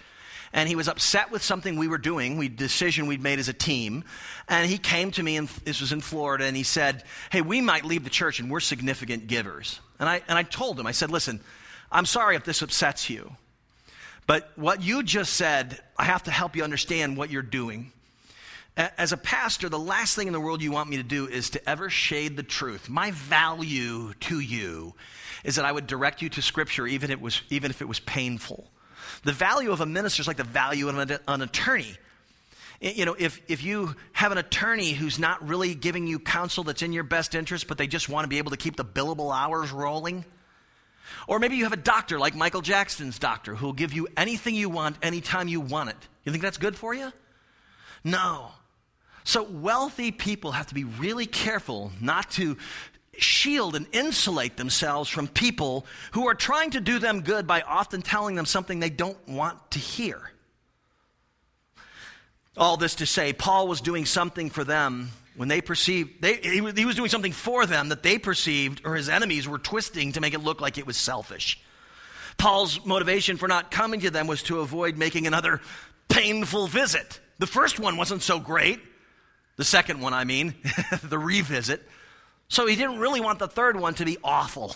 and 0.53 0.67
he 0.67 0.75
was 0.75 0.87
upset 0.87 1.31
with 1.31 1.41
something 1.41 1.77
we 1.77 1.87
were 1.87 1.97
doing, 1.97 2.37
we 2.37 2.49
decision 2.49 3.07
we'd 3.07 3.23
made 3.23 3.39
as 3.39 3.47
a 3.47 3.53
team. 3.53 4.03
And 4.49 4.69
he 4.69 4.77
came 4.77 5.11
to 5.11 5.23
me, 5.23 5.37
and 5.37 5.47
this 5.47 5.79
was 5.79 5.91
in 5.91 6.01
Florida, 6.01 6.45
and 6.45 6.57
he 6.57 6.63
said, 6.63 7.03
Hey, 7.31 7.41
we 7.41 7.61
might 7.61 7.85
leave 7.85 8.03
the 8.03 8.09
church, 8.09 8.39
and 8.39 8.51
we're 8.51 8.59
significant 8.59 9.27
givers. 9.27 9.79
And 9.99 10.09
I, 10.09 10.21
and 10.27 10.37
I 10.37 10.43
told 10.43 10.79
him, 10.79 10.87
I 10.87 10.91
said, 10.91 11.09
Listen, 11.09 11.39
I'm 11.91 12.05
sorry 12.05 12.35
if 12.35 12.43
this 12.43 12.61
upsets 12.61 13.09
you, 13.09 13.35
but 14.27 14.51
what 14.55 14.81
you 14.81 15.03
just 15.03 15.33
said, 15.33 15.79
I 15.97 16.05
have 16.05 16.23
to 16.23 16.31
help 16.31 16.55
you 16.55 16.63
understand 16.63 17.17
what 17.17 17.29
you're 17.29 17.41
doing. 17.41 17.91
As 18.77 19.11
a 19.11 19.17
pastor, 19.17 19.67
the 19.67 19.79
last 19.79 20.15
thing 20.15 20.27
in 20.27 20.33
the 20.33 20.39
world 20.39 20.61
you 20.61 20.71
want 20.71 20.89
me 20.89 20.97
to 20.97 21.03
do 21.03 21.27
is 21.27 21.49
to 21.51 21.69
ever 21.69 21.89
shade 21.89 22.37
the 22.37 22.43
truth. 22.43 22.89
My 22.89 23.11
value 23.11 24.13
to 24.13 24.39
you 24.39 24.95
is 25.43 25.55
that 25.55 25.65
I 25.65 25.71
would 25.71 25.87
direct 25.87 26.21
you 26.21 26.29
to 26.29 26.41
Scripture, 26.41 26.87
even, 26.87 27.11
it 27.11 27.19
was, 27.19 27.41
even 27.49 27.69
if 27.69 27.81
it 27.81 27.87
was 27.87 27.99
painful. 27.99 28.69
The 29.23 29.31
value 29.31 29.71
of 29.71 29.81
a 29.81 29.85
minister 29.85 30.21
is 30.21 30.27
like 30.27 30.37
the 30.37 30.43
value 30.43 30.89
of 30.89 30.97
an, 31.27 31.41
attorney. 31.41 31.95
You 32.79 33.05
know, 33.05 33.15
if, 33.17 33.39
if 33.47 33.63
you 33.63 33.95
have 34.13 34.31
an 34.31 34.37
attorney 34.37 34.91
who's 34.91 35.19
not 35.19 35.47
really 35.47 35.75
giving 35.75 36.07
you 36.07 36.17
counsel 36.19 36.63
that's 36.63 36.81
in 36.81 36.93
your 36.93 37.03
best 37.03 37.35
interest, 37.35 37.67
but 37.67 37.77
they 37.77 37.87
just 37.87 38.09
want 38.09 38.25
to 38.25 38.27
be 38.27 38.39
able 38.39 38.51
to 38.51 38.57
keep 38.57 38.75
the 38.75 38.85
billable 38.85 39.35
hours 39.35 39.71
rolling, 39.71 40.25
or 41.27 41.39
maybe 41.39 41.57
you 41.57 41.63
have 41.63 41.73
a 41.73 41.77
doctor 41.77 42.17
like 42.17 42.35
Michael 42.35 42.61
Jackson's 42.61 43.19
doctor 43.19 43.55
who 43.55 43.67
will 43.67 43.73
give 43.73 43.93
you 43.93 44.07
anything 44.17 44.55
you 44.55 44.69
want 44.69 44.97
anytime 45.03 45.47
you 45.47 45.61
want 45.61 45.89
it. 45.89 46.07
You 46.23 46.31
think 46.31 46.41
that's 46.41 46.57
good 46.57 46.75
for 46.75 46.93
you? 46.93 47.11
No. 48.03 48.51
So, 49.23 49.43
wealthy 49.43 50.11
people 50.11 50.51
have 50.51 50.67
to 50.67 50.73
be 50.73 50.83
really 50.83 51.27
careful 51.27 51.91
not 52.01 52.31
to 52.31 52.57
shield 53.23 53.75
and 53.75 53.87
insulate 53.91 54.57
themselves 54.57 55.09
from 55.09 55.27
people 55.27 55.85
who 56.11 56.27
are 56.27 56.35
trying 56.35 56.71
to 56.71 56.81
do 56.81 56.99
them 56.99 57.21
good 57.21 57.47
by 57.47 57.61
often 57.61 58.01
telling 58.01 58.35
them 58.35 58.45
something 58.45 58.79
they 58.79 58.89
don't 58.89 59.27
want 59.27 59.71
to 59.71 59.79
hear. 59.79 60.31
All 62.57 62.77
this 62.77 62.95
to 62.95 63.05
say, 63.05 63.33
Paul 63.33 63.67
was 63.67 63.81
doing 63.81 64.05
something 64.05 64.49
for 64.49 64.63
them 64.63 65.09
when 65.35 65.47
they 65.47 65.61
perceived, 65.61 66.21
they, 66.21 66.35
he, 66.35 66.61
was 66.61 66.95
doing 66.95 67.09
something 67.09 67.31
for 67.31 67.65
them 67.65 67.89
that 67.89 68.03
they 68.03 68.17
perceived 68.17 68.81
or 68.83 68.95
his 68.95 69.09
enemies 69.09 69.47
were 69.47 69.57
twisting 69.57 70.11
to 70.11 70.21
make 70.21 70.33
it 70.33 70.41
look 70.41 70.59
like 70.59 70.77
it 70.77 70.85
was 70.85 70.97
selfish. 70.97 71.59
Paul's 72.37 72.85
motivation 72.85 73.37
for 73.37 73.47
not 73.47 73.71
coming 73.71 74.01
to 74.01 74.11
them 74.11 74.27
was 74.27 74.43
to 74.43 74.59
avoid 74.59 74.97
making 74.97 75.27
another 75.27 75.61
painful 76.09 76.67
visit. 76.67 77.19
The 77.39 77.47
first 77.47 77.79
one 77.79 77.97
wasn't 77.97 78.21
so 78.21 78.39
great. 78.39 78.79
The 79.55 79.63
second 79.63 80.01
one, 80.01 80.13
I 80.13 80.25
mean, 80.25 80.55
the 81.03 81.17
revisit. 81.19 81.87
So 82.51 82.67
he 82.67 82.75
didn't 82.75 82.99
really 82.99 83.21
want 83.21 83.39
the 83.39 83.47
third 83.47 83.79
one 83.79 83.93
to 83.93 84.03
be 84.03 84.17
awful. 84.25 84.75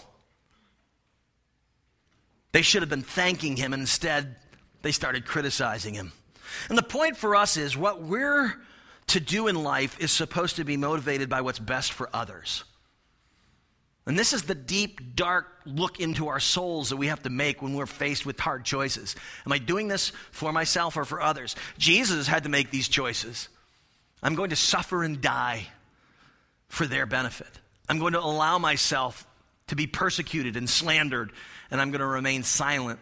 They 2.53 2.61
should 2.61 2.81
have 2.81 2.89
been 2.89 3.01
thanking 3.01 3.57
him, 3.57 3.73
and 3.73 3.81
instead, 3.81 4.37
they 4.81 4.93
started 4.93 5.25
criticizing 5.25 5.93
him. 5.93 6.13
And 6.69 6.77
the 6.77 6.83
point 6.83 7.17
for 7.17 7.35
us 7.35 7.57
is 7.57 7.75
what 7.75 8.01
we're 8.01 8.55
to 9.07 9.19
do 9.19 9.49
in 9.49 9.61
life 9.61 9.99
is 9.99 10.09
supposed 10.09 10.55
to 10.55 10.63
be 10.63 10.77
motivated 10.77 11.27
by 11.27 11.41
what's 11.41 11.59
best 11.59 11.91
for 11.91 12.09
others. 12.13 12.63
And 14.05 14.17
this 14.17 14.31
is 14.31 14.43
the 14.43 14.55
deep, 14.55 15.13
dark 15.13 15.45
look 15.65 15.99
into 15.99 16.29
our 16.29 16.39
souls 16.39 16.91
that 16.91 16.97
we 16.97 17.07
have 17.07 17.23
to 17.23 17.29
make 17.29 17.61
when 17.61 17.73
we're 17.73 17.87
faced 17.87 18.25
with 18.25 18.39
hard 18.39 18.63
choices. 18.63 19.17
Am 19.45 19.51
I 19.51 19.57
doing 19.57 19.89
this 19.89 20.13
for 20.31 20.53
myself 20.53 20.95
or 20.95 21.03
for 21.03 21.21
others? 21.21 21.57
Jesus 21.77 22.25
had 22.25 22.43
to 22.43 22.49
make 22.49 22.71
these 22.71 22.87
choices. 22.87 23.49
I'm 24.23 24.35
going 24.35 24.51
to 24.51 24.55
suffer 24.55 25.03
and 25.03 25.19
die 25.19 25.67
for 26.69 26.87
their 26.87 27.05
benefit. 27.05 27.59
I'm 27.87 27.99
going 27.99 28.13
to 28.13 28.19
allow 28.19 28.57
myself 28.57 29.27
to 29.67 29.75
be 29.75 29.87
persecuted 29.87 30.57
and 30.57 30.69
slandered, 30.69 31.31
and 31.71 31.81
I'm 31.81 31.91
going 31.91 32.01
to 32.01 32.07
remain 32.07 32.43
silent 32.43 32.99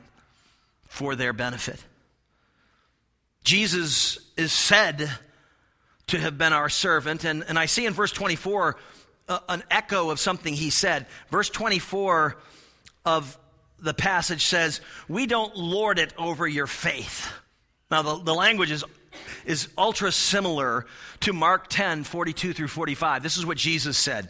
for 0.88 1.16
their 1.16 1.34
benefit. 1.34 1.84
Jesus 3.44 4.18
is 4.38 4.52
said 4.52 5.10
to 6.08 6.20
have 6.20 6.38
been 6.38 6.54
our 6.54 6.70
servant, 6.70 7.24
and, 7.24 7.44
and 7.48 7.60
I 7.60 7.66
see 7.66 7.86
in 7.86 7.94
verse 7.94 8.12
24 8.12 8.78
uh, 9.28 9.40
an 9.50 9.64
echo 9.72 10.10
of 10.10 10.20
something 10.20 10.54
he 10.54 10.70
said. 10.70 11.06
Verse 11.30 11.50
24 11.50 12.38
of 13.06 13.38
the 13.80 13.94
passage 13.94 14.46
says, 14.46 14.82
We 15.08 15.26
don't 15.26 15.56
lord 15.56 16.00
it 16.00 16.14
over 16.18 16.48
your 16.48 16.68
faith. 16.68 17.32
Now, 17.92 18.02
the, 18.02 18.24
the 18.24 18.34
language 18.34 18.72
is, 18.72 18.84
is 19.46 19.68
ultra 19.78 20.12
similar 20.12 20.86
to 21.22 21.34
Mark 21.34 21.68
10 21.68 22.04
42 22.04 22.54
through 22.54 22.68
45. 22.68 23.24
This 23.24 23.38
is 23.38 23.46
what 23.46 23.58
Jesus 23.58 23.98
said. 23.98 24.30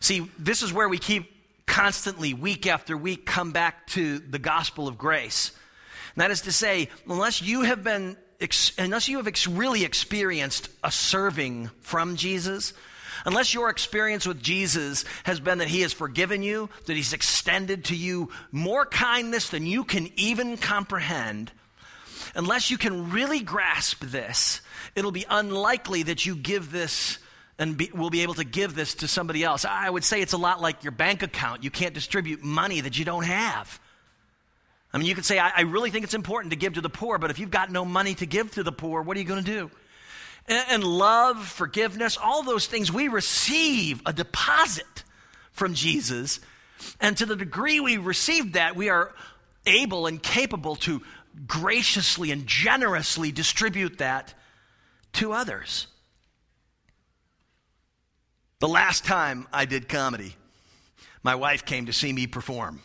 See, 0.00 0.30
this 0.38 0.62
is 0.62 0.72
where 0.72 0.88
we 0.88 0.98
keep 0.98 1.30
constantly, 1.66 2.34
week 2.34 2.66
after 2.66 2.96
week, 2.96 3.26
come 3.26 3.52
back 3.52 3.86
to 3.88 4.18
the 4.18 4.38
gospel 4.38 4.88
of 4.88 4.98
grace. 4.98 5.52
And 6.14 6.22
that 6.22 6.30
is 6.30 6.42
to 6.42 6.52
say, 6.52 6.88
unless 7.08 7.42
you 7.42 7.62
have 7.62 7.84
been, 7.84 8.16
unless 8.78 9.08
you 9.08 9.22
have 9.22 9.46
really 9.56 9.84
experienced 9.84 10.68
a 10.82 10.90
serving 10.90 11.70
from 11.80 12.16
Jesus, 12.16 12.72
unless 13.24 13.54
your 13.54 13.70
experience 13.70 14.26
with 14.26 14.42
Jesus 14.42 15.04
has 15.24 15.40
been 15.40 15.58
that 15.58 15.68
he 15.68 15.82
has 15.82 15.92
forgiven 15.92 16.42
you, 16.42 16.70
that 16.86 16.96
he's 16.96 17.12
extended 17.12 17.84
to 17.86 17.96
you 17.96 18.30
more 18.50 18.86
kindness 18.86 19.50
than 19.50 19.66
you 19.66 19.84
can 19.84 20.10
even 20.16 20.56
comprehend, 20.56 21.52
unless 22.34 22.70
you 22.70 22.78
can 22.78 23.10
really 23.10 23.40
grasp 23.40 24.02
this, 24.04 24.60
it'll 24.94 25.12
be 25.12 25.26
unlikely 25.28 26.04
that 26.04 26.26
you 26.26 26.34
give 26.34 26.72
this 26.72 27.18
and 27.58 27.76
be, 27.76 27.90
will 27.92 28.10
be 28.10 28.22
able 28.22 28.34
to 28.34 28.44
give 28.44 28.74
this 28.74 28.94
to 28.96 29.08
somebody 29.08 29.42
else. 29.42 29.64
I 29.64 29.90
would 29.90 30.04
say 30.04 30.20
it's 30.20 30.32
a 30.32 30.38
lot 30.38 30.60
like 30.60 30.84
your 30.84 30.92
bank 30.92 31.22
account. 31.22 31.64
You 31.64 31.70
can't 31.70 31.92
distribute 31.92 32.42
money 32.42 32.80
that 32.80 32.98
you 32.98 33.04
don't 33.04 33.24
have. 33.24 33.80
I 34.92 34.98
mean, 34.98 35.06
you 35.06 35.14
could 35.14 35.24
say, 35.24 35.38
I, 35.38 35.50
I 35.56 35.60
really 35.62 35.90
think 35.90 36.04
it's 36.04 36.14
important 36.14 36.52
to 36.52 36.56
give 36.56 36.74
to 36.74 36.80
the 36.80 36.88
poor, 36.88 37.18
but 37.18 37.30
if 37.30 37.38
you've 37.38 37.50
got 37.50 37.70
no 37.70 37.84
money 37.84 38.14
to 38.14 38.26
give 38.26 38.52
to 38.52 38.62
the 38.62 38.72
poor, 38.72 39.02
what 39.02 39.16
are 39.16 39.20
you 39.20 39.26
going 39.26 39.44
to 39.44 39.50
do? 39.50 39.70
And, 40.46 40.64
and 40.70 40.84
love, 40.84 41.46
forgiveness, 41.46 42.16
all 42.16 42.42
those 42.42 42.66
things, 42.66 42.92
we 42.92 43.08
receive 43.08 44.00
a 44.06 44.12
deposit 44.12 45.04
from 45.52 45.74
Jesus. 45.74 46.40
And 47.00 47.16
to 47.16 47.26
the 47.26 47.36
degree 47.36 47.80
we 47.80 47.96
receive 47.96 48.52
that, 48.52 48.76
we 48.76 48.88
are 48.88 49.12
able 49.66 50.06
and 50.06 50.22
capable 50.22 50.76
to 50.76 51.02
graciously 51.46 52.30
and 52.30 52.46
generously 52.46 53.30
distribute 53.32 53.98
that 53.98 54.32
to 55.14 55.32
others. 55.32 55.88
The 58.60 58.68
last 58.68 59.04
time 59.04 59.46
I 59.52 59.66
did 59.66 59.88
comedy, 59.88 60.34
my 61.22 61.36
wife 61.36 61.64
came 61.64 61.86
to 61.86 61.92
see 61.92 62.12
me 62.12 62.26
perform. 62.26 62.82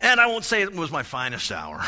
And 0.00 0.18
I 0.20 0.26
won't 0.26 0.44
say 0.44 0.62
it 0.62 0.74
was 0.74 0.90
my 0.90 1.02
finest 1.02 1.52
hour, 1.52 1.84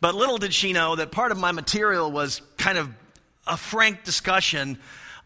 but 0.00 0.14
little 0.14 0.38
did 0.38 0.54
she 0.54 0.72
know 0.72 0.94
that 0.94 1.10
part 1.10 1.32
of 1.32 1.38
my 1.38 1.50
material 1.50 2.12
was 2.12 2.40
kind 2.56 2.78
of 2.78 2.88
a 3.48 3.56
frank 3.56 4.04
discussion 4.04 4.78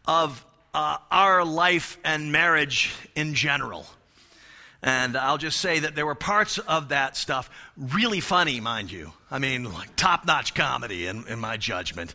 of 0.06 0.44
uh, 0.72 0.96
our 1.10 1.44
life 1.44 1.98
and 2.04 2.32
marriage 2.32 2.94
in 3.14 3.34
general. 3.34 3.86
And 4.82 5.14
I'll 5.14 5.38
just 5.38 5.60
say 5.60 5.80
that 5.80 5.94
there 5.94 6.06
were 6.06 6.14
parts 6.14 6.56
of 6.56 6.88
that 6.88 7.18
stuff 7.18 7.50
really 7.76 8.20
funny, 8.20 8.60
mind 8.60 8.90
you. 8.90 9.12
I 9.30 9.38
mean, 9.38 9.70
like 9.70 9.94
top 9.94 10.24
notch 10.26 10.54
comedy 10.54 11.06
in, 11.06 11.26
in 11.28 11.38
my 11.38 11.58
judgment. 11.58 12.14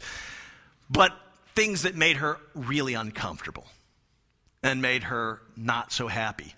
But 0.90 1.14
things 1.56 1.84
that 1.84 1.96
made 1.96 2.18
her 2.18 2.38
really 2.54 2.94
uncomfortable 2.94 3.66
and 4.62 4.82
made 4.82 5.04
her 5.04 5.42
not 5.56 5.92
so 5.92 6.08
happy. 6.08 6.54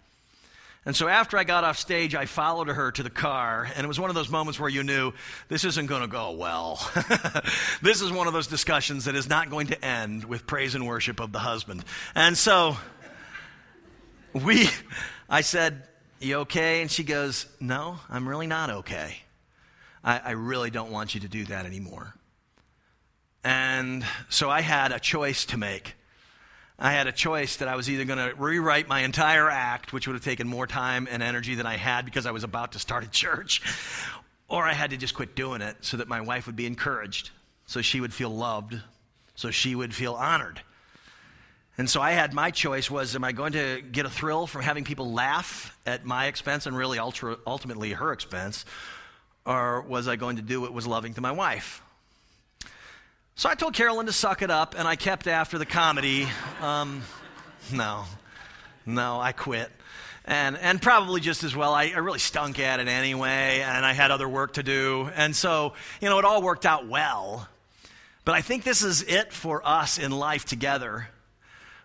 And 0.87 0.95
so 0.95 1.09
after 1.09 1.37
I 1.37 1.43
got 1.43 1.65
off 1.65 1.77
stage, 1.77 2.15
I 2.15 2.25
followed 2.25 2.69
her 2.69 2.93
to 2.93 3.03
the 3.03 3.09
car, 3.09 3.69
and 3.75 3.83
it 3.83 3.87
was 3.89 3.99
one 3.99 4.09
of 4.09 4.15
those 4.15 4.29
moments 4.29 4.57
where 4.57 4.69
you 4.69 4.83
knew 4.83 5.11
this 5.49 5.65
isn't 5.65 5.87
going 5.87 6.01
to 6.01 6.07
go 6.07 6.31
well. 6.31 6.79
this 7.81 8.01
is 8.01 8.09
one 8.09 8.25
of 8.27 8.31
those 8.31 8.47
discussions 8.47 9.03
that 9.03 9.13
is 9.13 9.27
not 9.27 9.49
going 9.49 9.67
to 9.67 9.85
end 9.85 10.23
with 10.23 10.47
praise 10.47 10.75
and 10.75 10.87
worship 10.87 11.19
of 11.19 11.33
the 11.33 11.39
husband. 11.39 11.83
And 12.15 12.37
so 12.37 12.77
we, 14.33 14.69
I 15.29 15.41
said, 15.41 15.83
You 16.21 16.37
okay? 16.37 16.81
And 16.81 16.89
she 16.89 17.03
goes, 17.03 17.47
No, 17.59 17.99
I'm 18.09 18.27
really 18.27 18.47
not 18.47 18.69
okay. 18.69 19.17
I, 20.05 20.19
I 20.19 20.31
really 20.31 20.69
don't 20.69 20.91
want 20.91 21.15
you 21.15 21.19
to 21.19 21.27
do 21.27 21.43
that 21.45 21.65
anymore. 21.65 22.13
And 23.47 24.05
so 24.27 24.49
I 24.49 24.59
had 24.59 24.91
a 24.91 24.99
choice 24.99 25.45
to 25.45 25.57
make. 25.57 25.95
I 26.77 26.91
had 26.91 27.07
a 27.07 27.13
choice 27.13 27.55
that 27.55 27.69
I 27.69 27.77
was 27.77 27.89
either 27.89 28.03
going 28.03 28.19
to 28.19 28.35
rewrite 28.35 28.89
my 28.89 29.03
entire 29.03 29.49
act, 29.49 29.93
which 29.93 30.05
would 30.05 30.15
have 30.15 30.23
taken 30.23 30.49
more 30.49 30.67
time 30.67 31.07
and 31.09 31.23
energy 31.23 31.55
than 31.55 31.65
I 31.65 31.77
had 31.77 32.03
because 32.03 32.25
I 32.25 32.31
was 32.31 32.43
about 32.43 32.73
to 32.73 32.79
start 32.79 33.05
a 33.05 33.09
church, 33.09 33.61
or 34.49 34.65
I 34.65 34.73
had 34.73 34.89
to 34.89 34.97
just 34.97 35.15
quit 35.15 35.33
doing 35.33 35.61
it 35.61 35.77
so 35.79 35.95
that 35.95 36.09
my 36.09 36.19
wife 36.19 36.45
would 36.45 36.57
be 36.57 36.65
encouraged, 36.65 37.29
so 37.67 37.81
she 37.81 38.01
would 38.01 38.13
feel 38.13 38.29
loved, 38.29 38.81
so 39.35 39.49
she 39.49 39.75
would 39.75 39.95
feel 39.95 40.15
honored. 40.15 40.59
And 41.77 41.89
so 41.89 42.01
I 42.01 42.11
had 42.11 42.33
my 42.33 42.51
choice 42.51 42.91
was 42.91 43.15
am 43.15 43.23
I 43.23 43.31
going 43.31 43.53
to 43.53 43.79
get 43.79 44.05
a 44.05 44.09
thrill 44.09 44.45
from 44.45 44.61
having 44.61 44.83
people 44.83 45.13
laugh 45.13 45.73
at 45.85 46.03
my 46.03 46.25
expense 46.25 46.65
and 46.65 46.75
really 46.75 46.99
ultra, 46.99 47.37
ultimately 47.47 47.93
her 47.93 48.11
expense, 48.11 48.65
or 49.45 49.83
was 49.83 50.09
I 50.09 50.17
going 50.17 50.35
to 50.35 50.41
do 50.41 50.59
what 50.59 50.73
was 50.73 50.85
loving 50.85 51.13
to 51.13 51.21
my 51.21 51.31
wife? 51.31 51.81
So 53.39 53.47
I 53.47 53.53
told 53.53 53.75
Carolyn 53.75 54.07
to 54.07 54.11
suck 54.11 54.41
it 54.41 54.49
up, 54.49 54.73
and 54.75 54.87
I 54.87 54.95
kept 54.95 55.27
after 55.27 55.59
the 55.59 55.65
comedy. 55.67 56.27
Um, 56.59 57.03
no, 57.71 58.05
no, 58.83 59.19
I 59.19 59.31
quit. 59.31 59.69
And, 60.25 60.57
and 60.57 60.81
probably 60.81 61.21
just 61.21 61.43
as 61.43 61.55
well, 61.55 61.71
I, 61.71 61.83
I 61.83 61.99
really 61.99 62.17
stunk 62.17 62.57
at 62.57 62.79
it 62.79 62.87
anyway, 62.87 63.61
and 63.63 63.85
I 63.85 63.93
had 63.93 64.09
other 64.09 64.27
work 64.27 64.53
to 64.53 64.63
do. 64.63 65.11
And 65.15 65.35
so, 65.35 65.73
you 66.01 66.09
know, 66.09 66.17
it 66.17 66.25
all 66.25 66.41
worked 66.41 66.65
out 66.65 66.87
well. 66.87 67.47
But 68.25 68.33
I 68.33 68.41
think 68.41 68.63
this 68.63 68.81
is 68.81 69.03
it 69.03 69.31
for 69.31 69.61
us 69.63 69.99
in 69.99 70.09
life 70.09 70.43
together, 70.43 71.07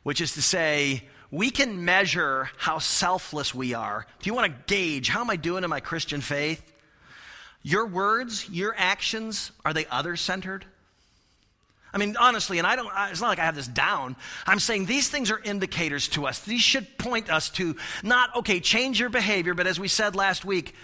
which 0.05 0.23
is 0.23 0.33
to 0.37 0.43
say, 0.43 1.03
we 1.31 1.51
can 1.51 1.85
measure 1.85 2.49
how 2.57 2.79
selfless 2.79 3.55
we 3.55 3.75
are. 3.75 4.07
Do 4.23 4.31
you 4.31 4.33
want 4.33 4.51
to 4.51 4.75
gauge 4.75 5.11
how 5.11 5.21
am 5.21 5.29
I 5.29 5.37
doing 5.37 5.65
in 5.65 5.69
my 5.69 5.81
Christian 5.81 6.23
faith? 6.23 6.63
Your 7.63 7.85
words, 7.85 8.49
your 8.49 8.75
actions, 8.75 9.53
are 9.67 9.75
they 9.75 9.85
other 9.91 10.17
centered? 10.17 10.65
I 11.95 11.99
mean, 11.99 12.17
honestly, 12.19 12.59
and 12.59 12.67
I 12.67 12.77
don't, 12.77 12.91
it's 13.11 13.21
not 13.21 13.29
like 13.29 13.39
I 13.39 13.45
have 13.45 13.57
this 13.57 13.69
down. 13.69 14.17
I'm 14.47 14.59
saying 14.59 14.87
these 14.87 15.09
things 15.09 15.31
are 15.31 15.39
indicators 15.39 16.09
to 16.09 16.27
us. 16.27 16.41
These 16.41 16.63
should 16.63 16.97
point 16.97 17.31
us 17.31 17.51
to 17.51 17.77
not, 18.03 18.35
okay, 18.37 18.61
change 18.61 18.99
your 18.99 19.11
behavior, 19.11 19.55
but 19.55 19.67
as 19.67 19.79
we 19.79 19.89
said 19.89 20.17
last 20.17 20.45
week, 20.45 20.75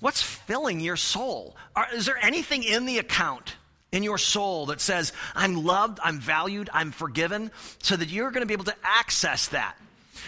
what's 0.00 0.22
filling 0.22 0.78
your 0.80 0.96
soul? 0.96 1.56
Are, 1.74 1.88
is 1.92 2.06
there 2.06 2.18
anything 2.22 2.62
in 2.62 2.86
the 2.86 2.98
account 2.98 3.56
in 3.90 4.02
your 4.04 4.18
soul 4.18 4.66
that 4.66 4.80
says, 4.80 5.12
I'm 5.34 5.64
loved, 5.64 5.98
I'm 6.04 6.20
valued, 6.20 6.70
I'm 6.72 6.92
forgiven, 6.92 7.50
so 7.82 7.96
that 7.96 8.08
you're 8.08 8.30
going 8.30 8.42
to 8.42 8.46
be 8.46 8.54
able 8.54 8.66
to 8.66 8.76
access 8.84 9.48
that? 9.48 9.76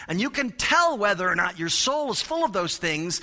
And 0.08 0.20
you 0.20 0.30
can 0.30 0.50
tell 0.50 0.98
whether 0.98 1.28
or 1.28 1.36
not 1.36 1.58
your 1.58 1.68
soul 1.68 2.10
is 2.10 2.20
full 2.20 2.44
of 2.44 2.52
those 2.52 2.78
things 2.78 3.20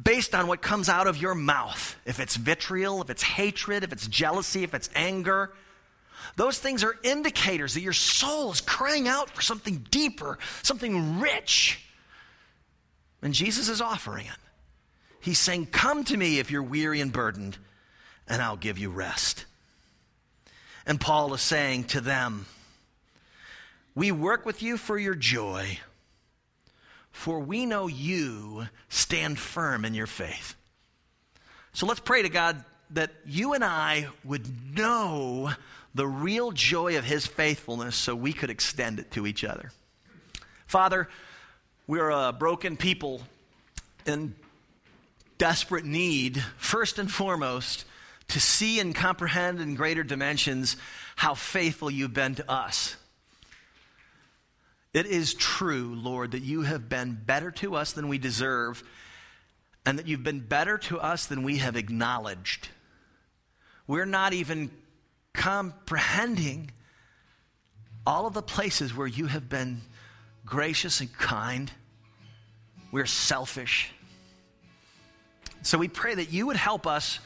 based 0.00 0.34
on 0.34 0.46
what 0.46 0.62
comes 0.62 0.88
out 0.88 1.06
of 1.06 1.16
your 1.16 1.34
mouth. 1.34 1.96
If 2.04 2.20
it's 2.20 2.36
vitriol, 2.36 3.02
if 3.02 3.10
it's 3.10 3.22
hatred, 3.22 3.82
if 3.82 3.92
it's 3.92 4.06
jealousy, 4.06 4.62
if 4.62 4.74
it's 4.74 4.90
anger. 4.94 5.52
Those 6.36 6.58
things 6.58 6.84
are 6.84 6.96
indicators 7.02 7.74
that 7.74 7.82
your 7.82 7.92
soul 7.92 8.52
is 8.52 8.60
crying 8.60 9.08
out 9.08 9.30
for 9.30 9.42
something 9.42 9.86
deeper, 9.90 10.38
something 10.62 11.20
rich. 11.20 11.84
And 13.22 13.34
Jesus 13.34 13.68
is 13.68 13.80
offering 13.80 14.26
it. 14.26 14.32
He's 15.20 15.38
saying, 15.38 15.66
Come 15.66 16.04
to 16.04 16.16
me 16.16 16.38
if 16.38 16.50
you're 16.50 16.62
weary 16.62 17.00
and 17.00 17.12
burdened, 17.12 17.58
and 18.26 18.40
I'll 18.40 18.56
give 18.56 18.78
you 18.78 18.90
rest. 18.90 19.44
And 20.86 21.00
Paul 21.00 21.34
is 21.34 21.42
saying 21.42 21.84
to 21.84 22.00
them, 22.00 22.46
We 23.94 24.12
work 24.12 24.46
with 24.46 24.62
you 24.62 24.76
for 24.76 24.98
your 24.98 25.14
joy, 25.14 25.78
for 27.10 27.38
we 27.40 27.66
know 27.66 27.86
you 27.86 28.68
stand 28.88 29.38
firm 29.38 29.84
in 29.84 29.94
your 29.94 30.06
faith. 30.06 30.54
So 31.72 31.86
let's 31.86 32.00
pray 32.00 32.22
to 32.22 32.28
God 32.28 32.64
that 32.90 33.12
you 33.24 33.52
and 33.52 33.62
I 33.64 34.08
would 34.24 34.76
know 34.76 35.52
the 35.94 36.06
real 36.06 36.52
joy 36.52 36.96
of 36.96 37.04
his 37.04 37.26
faithfulness 37.26 37.96
so 37.96 38.14
we 38.14 38.32
could 38.32 38.50
extend 38.50 38.98
it 38.98 39.10
to 39.12 39.26
each 39.26 39.44
other. 39.44 39.72
Father, 40.66 41.08
we're 41.86 42.10
a 42.10 42.32
broken 42.32 42.76
people 42.76 43.22
in 44.06 44.34
desperate 45.38 45.84
need, 45.84 46.42
first 46.58 46.98
and 46.98 47.10
foremost, 47.10 47.84
to 48.28 48.38
see 48.38 48.78
and 48.78 48.94
comprehend 48.94 49.60
in 49.60 49.74
greater 49.74 50.04
dimensions 50.04 50.76
how 51.16 51.34
faithful 51.34 51.90
you've 51.90 52.14
been 52.14 52.36
to 52.36 52.48
us. 52.50 52.96
It 54.92 55.06
is 55.06 55.34
true, 55.34 55.94
Lord, 55.96 56.32
that 56.32 56.42
you 56.42 56.62
have 56.62 56.88
been 56.88 57.18
better 57.24 57.50
to 57.52 57.74
us 57.74 57.92
than 57.92 58.08
we 58.08 58.18
deserve, 58.18 58.82
and 59.86 59.98
that 59.98 60.06
you've 60.06 60.22
been 60.22 60.40
better 60.40 60.78
to 60.78 61.00
us 61.00 61.26
than 61.26 61.42
we 61.42 61.58
have 61.58 61.76
acknowledged. 61.76 62.68
We're 63.86 64.06
not 64.06 64.32
even 64.32 64.70
comprehending 65.32 66.70
all 68.06 68.26
of 68.26 68.34
the 68.34 68.42
places 68.42 68.94
where 68.94 69.06
you 69.06 69.26
have 69.26 69.48
been 69.48 69.80
gracious 70.44 71.00
and 71.00 71.12
kind. 71.12 71.70
We're 72.90 73.06
selfish. 73.06 73.92
So 75.62 75.78
we 75.78 75.88
pray 75.88 76.14
that 76.14 76.32
you 76.32 76.46
would 76.46 76.56
help 76.56 76.86
us 76.86 77.20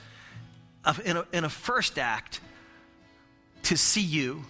in 1.05 1.17
a, 1.17 1.25
in 1.33 1.45
a 1.45 1.49
first 1.49 1.99
act 1.99 2.41
to 3.65 3.77
see 3.77 4.03
you. 4.03 4.45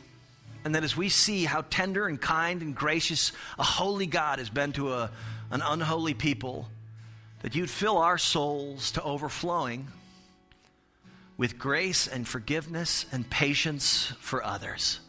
And 0.65 0.75
that 0.75 0.83
as 0.83 0.97
we 0.97 1.11
see 1.11 1.45
how 1.45 1.61
tender 1.69 2.07
and 2.07 2.19
kind 2.19 2.63
and 2.63 2.75
gracious 2.75 3.33
a 3.59 3.63
holy 3.63 4.07
God 4.07 4.39
has 4.39 4.49
been 4.49 4.73
to 4.73 4.95
a, 4.95 5.11
an 5.51 5.61
unholy 5.63 6.15
people, 6.15 6.69
that 7.43 7.55
you'd 7.55 7.69
fill 7.69 7.99
our 7.99 8.17
souls 8.17 8.93
to 8.93 9.03
overflowing 9.03 9.89
with 11.37 11.59
grace 11.59 12.07
and 12.07 12.27
forgiveness 12.27 13.07
and 13.13 13.29
patience 13.29 14.13
for 14.21 14.45
others. 14.45 15.01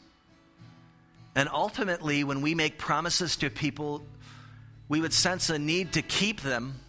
And 1.35 1.49
ultimately, 1.49 2.23
when 2.23 2.41
we 2.41 2.55
make 2.55 2.77
promises 2.77 3.35
to 3.37 3.49
people, 3.49 4.01
we 4.87 5.01
would 5.01 5.13
sense 5.13 5.49
a 5.49 5.59
need 5.59 5.93
to 5.93 6.01
keep 6.01 6.41
them 6.41 6.79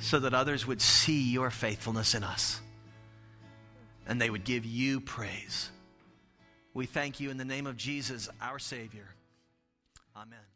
so 0.00 0.18
that 0.18 0.34
others 0.34 0.66
would 0.66 0.80
see 0.80 1.30
your 1.30 1.50
faithfulness 1.50 2.14
in 2.14 2.24
us 2.24 2.60
and 4.06 4.20
they 4.20 4.28
would 4.28 4.44
give 4.44 4.64
you 4.64 5.00
praise. 5.00 5.70
We 6.74 6.86
thank 6.86 7.20
you 7.20 7.30
in 7.30 7.36
the 7.36 7.44
name 7.44 7.66
of 7.66 7.76
Jesus, 7.76 8.28
our 8.40 8.58
Savior. 8.58 9.06
Amen. 10.16 10.49